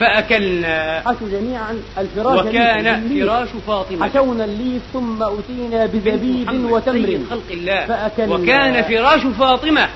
فأكلنا 0.00 1.00
حشوا 1.00 1.28
جميعا 1.32 1.78
الفراش 1.98 2.46
وكان 2.46 3.08
فراش 3.20 3.48
فاطمة 3.66 4.08
حشونا 4.08 4.44
الليف 4.44 4.82
ثم 4.92 5.22
أتينا 5.22 5.86
بزبيب 5.86 6.66
وتمر 6.70 7.18
خلق 7.30 7.42
الله 7.50 7.86
فأكلنا 7.86 8.34
وكان 8.34 8.82
فراش 8.82 9.20
فاطمة 9.38 9.88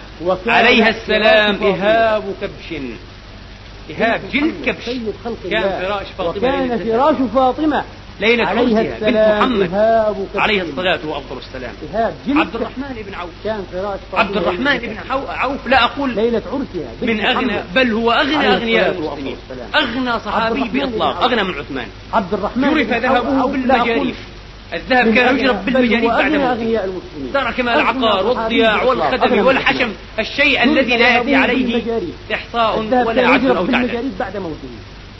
عليها 0.47 0.89
السلام 0.89 1.55
إهاب 1.65 2.23
كبش 2.41 2.81
جلد 4.33 4.55
كبش 4.67 4.91
كان 5.51 5.87
فراش 5.87 6.07
فاطمة 6.19 6.41
كان 6.51 6.79
فراش 6.85 7.17
فاطمة 7.35 7.85
ليلة 8.21 8.49
عرسها 8.49 8.83
بنت 8.83 9.39
محمد 9.41 10.37
عليه 10.37 10.63
الصلاة 10.63 10.99
وأفضل 11.07 11.39
السلام 11.39 11.73
عبد 12.29 12.55
الرحمن 12.57 12.97
بن 13.07 13.15
عوف 13.15 13.31
كان 13.45 13.65
فراش 13.73 13.99
عبد 14.15 14.37
الرحمن 14.37 14.79
بن 14.79 14.97
عوف 15.11 15.67
لا 15.67 15.85
أقول 15.85 16.11
ليلة 16.15 16.43
عرسها 16.53 17.03
من 17.15 17.21
أغنى 17.21 17.61
بل 17.75 17.93
هو 17.93 18.11
أغنى 18.13 18.49
أغنياء 18.55 18.91
المسلمين 18.91 19.37
أغنى 19.75 20.13
صحابي 20.21 20.65
بإطلاق 20.69 21.23
أغنى 21.23 21.45
من 21.45 21.55
عثمان 21.55 21.87
عبد 22.13 22.35
الرحمن 22.35 22.63
يعرف 22.65 22.91
ذهبه 23.05 23.47
بالمجاريف 23.47 24.17
الذهب 24.75 25.15
كان 25.15 25.39
يجرب 25.39 25.65
بالمجانين 25.65 26.09
بعد 26.11 26.33
موته 26.33 26.81
ترى 27.35 27.53
كما 27.53 27.75
العقار 27.75 28.27
والضياع 28.27 28.83
والخدم 28.85 29.47
والحشم 29.47 29.93
الشيء 30.19 30.63
الذي 30.65 30.97
لا 30.97 31.17
يأتي 31.17 31.35
عليه 31.35 31.83
إحصاء 32.35 32.79
ولا 32.79 33.29
عدل 33.29 33.57
أو 33.57 33.67
تعدل 33.67 34.11
بعد 34.21 34.37
موته 34.37 34.71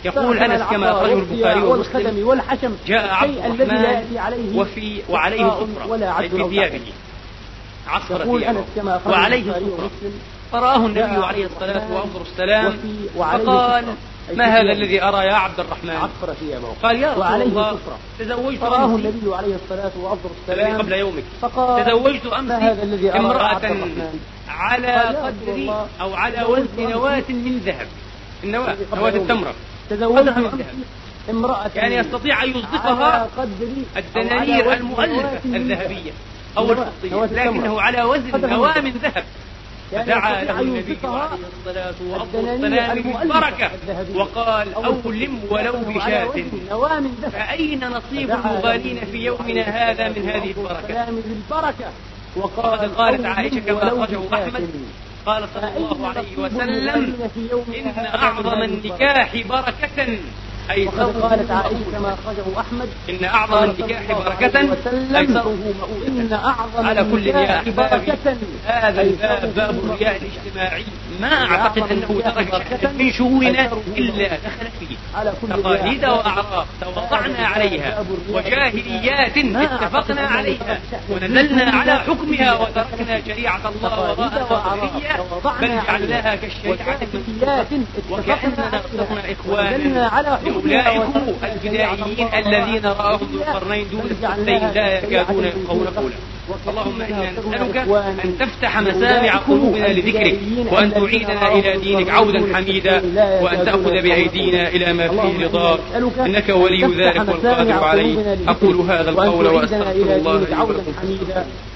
يقول 0.05 0.39
أنس 0.39 0.63
كما 0.71 0.91
أخرجه 0.91 1.13
البخاري 1.13 1.61
والخدم 1.61 2.27
والحشم 2.27 2.77
جاء 2.87 3.09
عبد 3.45 3.61
الرحمن 3.61 4.53
وفي 4.57 4.97
وعليه 5.11 5.45
صفرة 5.61 6.19
في 6.27 6.51
ثيابه 6.51 6.81
عصر 7.89 8.25
ثيابه 8.39 9.01
وعليه 9.07 9.53
صفرة 9.53 9.91
فرآه 10.53 10.77
النبي 10.77 11.03
عليه 11.27 11.47
الصلاة 11.47 11.87
والسلام 12.19 12.77
فقال 13.19 13.85
ما 14.35 14.45
هذا 14.45 14.73
الذي 14.73 15.03
أرى 15.03 15.27
يا 15.27 15.35
عبد 15.35 15.61
الرحمن 15.61 15.91
عفر 15.91 16.35
في 16.35 16.59
موقع 16.59 16.83
قال 16.89 16.97
يا 17.03 17.11
رسول 17.13 17.23
الله 17.43 17.71
كفرة. 17.73 17.99
تزوجت 18.19 18.63
أراه 18.63 18.85
النبي 18.85 19.35
عليه 19.35 19.55
الصلاة 19.55 19.91
والسلام 20.25 20.67
الذي 20.69 20.79
قبل 20.83 20.93
يومك 20.93 21.23
فقال 21.41 21.85
تزوجت 21.85 22.27
أمس 22.27 22.63
امرأة 23.17 23.61
على 24.49 24.93
قدر 24.97 25.75
أو 26.01 26.15
على 26.15 26.45
وزن 26.45 26.67
نواة 26.79 27.23
من 27.29 27.61
ذهب 27.67 27.87
النواة 28.45 28.77
نواة 28.95 29.09
التمرة 29.09 29.55
تزوجت 29.91 30.23
من 30.37 30.55
امرأة 31.31 31.71
يعني 31.75 31.95
يستطيع 31.97 32.45
أن 32.45 32.51
يصدقها 32.51 33.29
الدنانير 33.97 34.73
المؤلفة 34.73 35.39
الذهبية 35.45 36.11
أو 36.59 36.73
الفضية 36.73 37.25
لكنه 37.45 37.81
على 37.81 38.03
وزن 38.03 38.49
نواة 38.51 38.81
من 38.81 38.91
ذهب 38.91 39.25
يعني 39.93 40.07
فدعا 40.13 40.45
له 40.45 40.61
النبي 40.61 40.99
عليه 41.05 41.31
الصلاة 41.67 41.95
والسلام 42.35 43.03
بالبركة 43.03 43.71
وقال 44.15 44.75
أولم 44.75 45.41
ولو 45.51 45.73
بشاة 45.89 46.33
فأين 47.33 47.89
نصيب 47.89 48.31
المغالين 48.31 48.99
في 49.13 49.25
يومنا 49.25 49.63
هذا 49.63 50.09
من 50.09 50.29
هذه 50.29 50.55
البركة 51.39 51.91
وقال 52.37 52.95
قالت 52.97 53.25
عائشة 53.27 53.59
كما 53.61 53.89
أخرجه 53.89 54.21
أحمد 54.35 54.71
قال 55.27 55.49
صلى 55.55 55.77
الله 55.93 56.09
عليه 56.09 56.37
وسلم 56.39 57.15
إن 57.75 58.05
أعظم 58.15 58.63
النكاح 58.63 59.37
بركة 59.49 60.19
وقد 60.77 61.21
قالت 61.23 61.51
عائشة 61.51 61.83
كما 61.93 62.15
أخرجه 62.15 62.61
أحمد 62.61 62.89
إن 63.11 63.25
أعظم 63.25 63.65
النكاح 63.65 64.03
بركة 64.13 64.47
أكثره 64.73 65.49
مؤونة 65.67 66.07
إن 66.09 66.33
أعظم 66.45 66.87
على 66.87 67.05
كل 67.13 67.27
يا 67.27 67.63
بركة 67.77 68.37
هذا 68.67 69.03
الباب 69.03 69.53
باب 69.57 69.79
الرياء 69.85 70.21
الاجتماعي 70.23 70.85
ما 71.21 71.45
أعتقد 71.61 71.93
أنه 71.93 72.21
ترك 72.25 72.63
في 72.81 73.05
من 73.05 73.13
شؤوننا 73.13 73.69
إلا 73.97 74.27
دخل 74.27 74.67
فيه 74.81 74.97
تقاليد 75.49 76.05
وأعراف 76.05 76.67
توضعنا 76.81 77.47
عليها 77.47 78.05
وجاهليات 78.33 79.39
اتفقنا 79.55 80.23
عليها 80.23 80.81
ونزلنا 81.11 81.71
على 81.71 81.99
حكمها 81.99 82.55
وتركنا 82.55 83.21
شريعة 83.29 83.61
الله 83.77 84.11
وراءها 84.19 84.77
بل 85.61 85.69
جعلناها 85.87 86.37
كالشريعة 86.37 86.97
وكأننا 88.11 88.83
صرنا 88.93 89.21
اخواننا 89.33 90.07
على 90.09 90.29
حكمها 90.37 90.60
أولئك 90.61 91.09
البدائيين 91.45 92.29
الذين 92.47 92.85
رآهم 92.85 93.29
ذو 93.33 93.39
القرنين 93.43 93.87
دون 93.91 94.07
الثقلين 94.11 94.69
لا 94.75 94.99
يكادون 94.99 95.45
يفقهون 95.45 95.87
قولا 95.97 96.15
اللهم 96.69 97.03
إنا 97.03 97.31
نسألك 97.33 97.77
أن 98.25 98.39
تفتح 98.39 98.79
مسامع 98.81 99.37
قلوبنا 99.37 99.87
لذكرك 99.87 100.39
وأن 100.73 100.95
تعيدنا 100.95 101.53
إلى 101.53 101.77
دينك 101.79 102.09
عودا 102.11 102.55
حميدا 102.57 103.03
وأن 103.43 103.65
تأخذ 103.65 104.03
بأيدينا 104.03 104.69
إلى 104.69 104.93
ما 104.93 105.09
فيه 105.09 105.45
رضاك 105.45 105.79
إنك 106.27 106.49
ولي 106.49 106.85
ذلك 106.85 107.29
والقادر 107.29 107.85
عليه 107.85 108.37
أقول 108.49 108.77
هذا 108.77 109.11
القول 109.11 109.47
وأستغفر 109.47 109.91
الله 109.93 110.37
لي 110.39 110.45
ولكم 110.55 110.83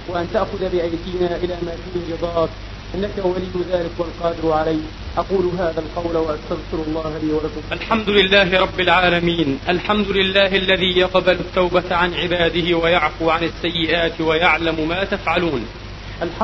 وأن 0.08 0.28
تأخذ 0.32 0.58
بأيدينا 0.60 1.36
إلى 1.42 1.54
ما 1.62 1.72
فيه 1.92 2.14
رضاك 2.26 2.48
إنك 2.94 3.24
ولي 3.24 3.64
ذلك 3.72 3.90
والقادر 3.98 4.52
عليه 4.52 4.80
أقول 5.18 5.48
هذا 5.58 5.74
القول 5.82 6.16
وأستغفر 6.16 6.78
الله 6.88 7.18
لي 7.22 7.32
ولكم 7.32 7.60
الحمد 7.72 8.08
لله 8.10 8.60
رب 8.60 8.80
العالمين 8.80 9.58
الحمد 9.68 10.08
لله 10.10 10.56
الذي 10.56 10.98
يقبل 10.98 11.32
التوبة 11.34 11.94
عن 11.94 12.14
عباده 12.14 12.76
ويعفو 12.76 13.30
عن 13.30 13.42
السيئات 13.42 14.20
ويعلم 14.20 14.88
ما 14.88 15.04
تفعلون 15.04 15.66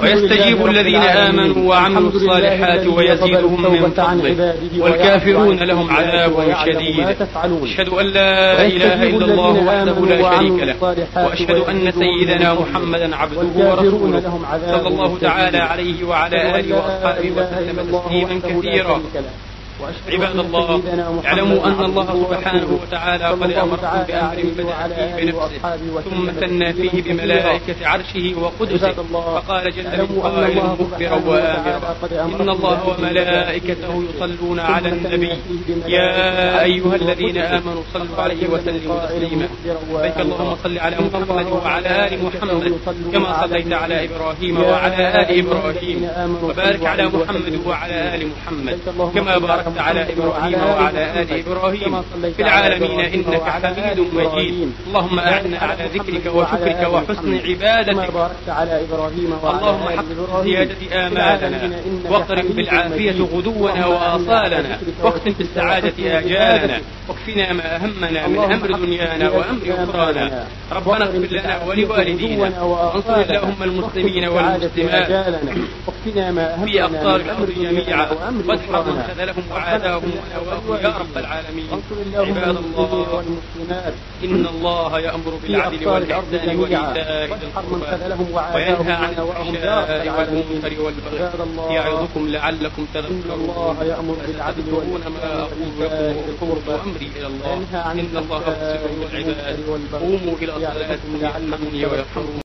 ويستجيب 0.02 0.66
الذين 0.66 0.96
آمنوا 1.02 1.68
وعملوا 1.70 2.10
الصالحات 2.10 2.86
ويزيدهم 2.86 3.62
من 3.72 3.90
فضله 3.90 4.54
والكافرون 4.78 5.56
لهم 5.56 5.90
عذاب 5.90 6.54
شديد 6.66 7.16
أشهد 7.62 7.88
أن 7.88 8.06
لا 8.06 8.66
إله 8.66 9.02
إلا 9.02 9.24
الله 9.24 9.50
وحده 9.50 10.04
لا 10.06 10.36
شريك 10.38 10.62
له 10.62 11.04
وأشهد 11.26 11.50
أن 11.68 11.90
سيدنا 11.92 12.54
محمدا 12.54 13.16
عبده 13.16 13.40
ورسوله 13.56 14.40
صلى 14.70 14.88
الله 14.88 15.18
تعالى 15.18 15.58
عليه 15.58 16.04
وعلى 16.04 16.58
آله 16.60 16.74
وأصحابه 16.76 17.30
وسلم 17.30 17.88
تسليما 17.98 18.40
كثيرا 18.48 19.00
عباد 20.12 20.38
الله 20.38 20.82
اعلموا 21.26 21.66
أن 21.66 21.84
الله 21.84 22.26
سبحانه 22.30 22.78
وتعالى 22.82 23.24
قد 23.24 23.32
أمركم 23.32 23.76
بأمر 24.06 24.06
بدأ 24.52 24.88
فيه 24.90 25.32
بنفسه 25.32 26.00
ثم 26.00 26.30
ثنى 26.30 26.72
فيه 26.72 27.02
بملائكة 27.02 27.86
عرشه 27.88 28.32
وقدسه 28.40 28.92
فقال 29.12 29.74
جل 29.76 29.82
من 29.84 30.20
قائل 30.22 30.56
مخبرا 30.56 31.12
وآمرا 31.12 32.40
إن 32.40 32.48
الله 32.48 32.96
وملائكته 32.98 34.04
يصلون 34.16 34.60
على 34.60 34.88
النبي 34.88 35.32
يا 35.86 36.62
أيها 36.62 36.94
الذين 36.96 37.38
آمنوا 37.38 37.82
صلوا 37.94 38.16
عليه 38.18 38.46
وسلموا 38.48 39.06
تسليما 39.06 39.48
بارك 39.92 40.20
اللهم 40.20 40.56
صل 40.62 40.78
على 40.78 40.96
محمد 41.12 41.46
وعلى 41.46 42.06
آل 42.06 42.18
محمد 42.24 42.78
كما 43.12 43.46
صليت 43.46 43.72
على 43.72 44.04
إبراهيم 44.04 44.58
وعلى 44.62 45.20
آل 45.22 45.38
إبراهيم 45.46 46.08
وبارك 46.42 46.86
على 46.86 47.04
محمد 47.08 47.60
وعلى 47.66 48.14
آل 48.14 48.28
محمد 48.28 48.78
كما 49.14 49.38
باركت 49.38 49.69
وباركت 49.70 49.78
على 49.78 50.12
إبراهيم 50.12 50.54
وعلى 50.58 51.20
آل 51.22 51.32
إبراهيم 51.46 52.02
في 52.36 52.42
العالمين 52.42 53.00
إنك 53.00 53.42
حميد 53.42 54.00
مجيد 54.14 54.72
اللهم 54.86 55.18
أعنا 55.18 55.58
على 55.58 55.88
ذكرك 55.94 56.34
وشكرك 56.34 56.86
وحسن 56.92 57.34
عبادتك 57.44 58.10
اللهم 59.44 59.88
حقق 59.88 60.42
زيادة 60.44 61.06
آمالنا 61.06 61.70
واقرب 62.10 62.44
بالعافية 62.56 63.12
غدونا 63.34 63.86
وآصالنا 63.86 64.78
واختم 65.02 65.32
بالسعادة 65.38 66.18
آجالنا 66.18 66.78
واكفنا 67.08 67.52
ما 67.52 67.76
أهمنا 67.76 68.26
من 68.26 68.38
أمر 68.52 68.72
دنيانا 68.76 69.30
وأمر 69.30 69.60
أخرانا 69.78 70.44
ربنا 70.72 71.04
اغفر 71.04 71.26
لنا 71.30 71.64
ولوالدينا 71.66 72.62
وانصر 72.62 73.14
اللهم 73.20 73.62
المسلمين 73.62 74.28
والمسلمات 74.28 75.26
واكفنا 75.86 76.30
ما 76.30 76.54
أهمنا 76.54 76.70
جميعا 76.70 77.26
أمر 77.38 77.50
دنيانا 77.56 78.06
خذلهم 79.16 79.34
وعداهم 79.60 80.10
وأواه 80.32 80.80
يا 80.82 80.88
رب 80.88 81.14
العالمين 81.18 81.66
عباد 82.14 82.56
الله 82.56 82.92
والمسلمات 83.14 83.92
إن 84.24 84.46
الله 84.46 85.00
يأمر 85.00 85.38
بالعدل 85.42 85.88
والإحسان 85.88 86.56
وإيتاء 86.60 87.38
ذي 87.38 87.46
القربى 87.46 88.04
وينهى 88.54 88.92
عن 88.92 89.10
الفحشاء 89.10 90.18
والمنكر 90.18 90.80
والبغي 90.82 91.74
يعظكم 91.74 92.28
لعلكم 92.28 92.86
تذكرون 92.94 93.30
الله 93.32 93.76
يأمر 93.84 94.16
بالعدل 94.26 94.72
والإحسان 94.72 95.12
ما 95.22 95.40
أقول 95.40 96.10
لكم 96.40 96.72
أمري 96.86 97.10
إلى 97.16 97.26
الله 97.26 97.54
إن 97.92 98.16
الله 98.16 98.42
يبصر 98.48 98.86
بالعباد 99.00 99.58
قوموا 99.92 100.34
إلى 100.42 100.52
صلاتكم 100.52 101.18
يرحمني 101.22 101.86
ويرحمكم 101.86 102.30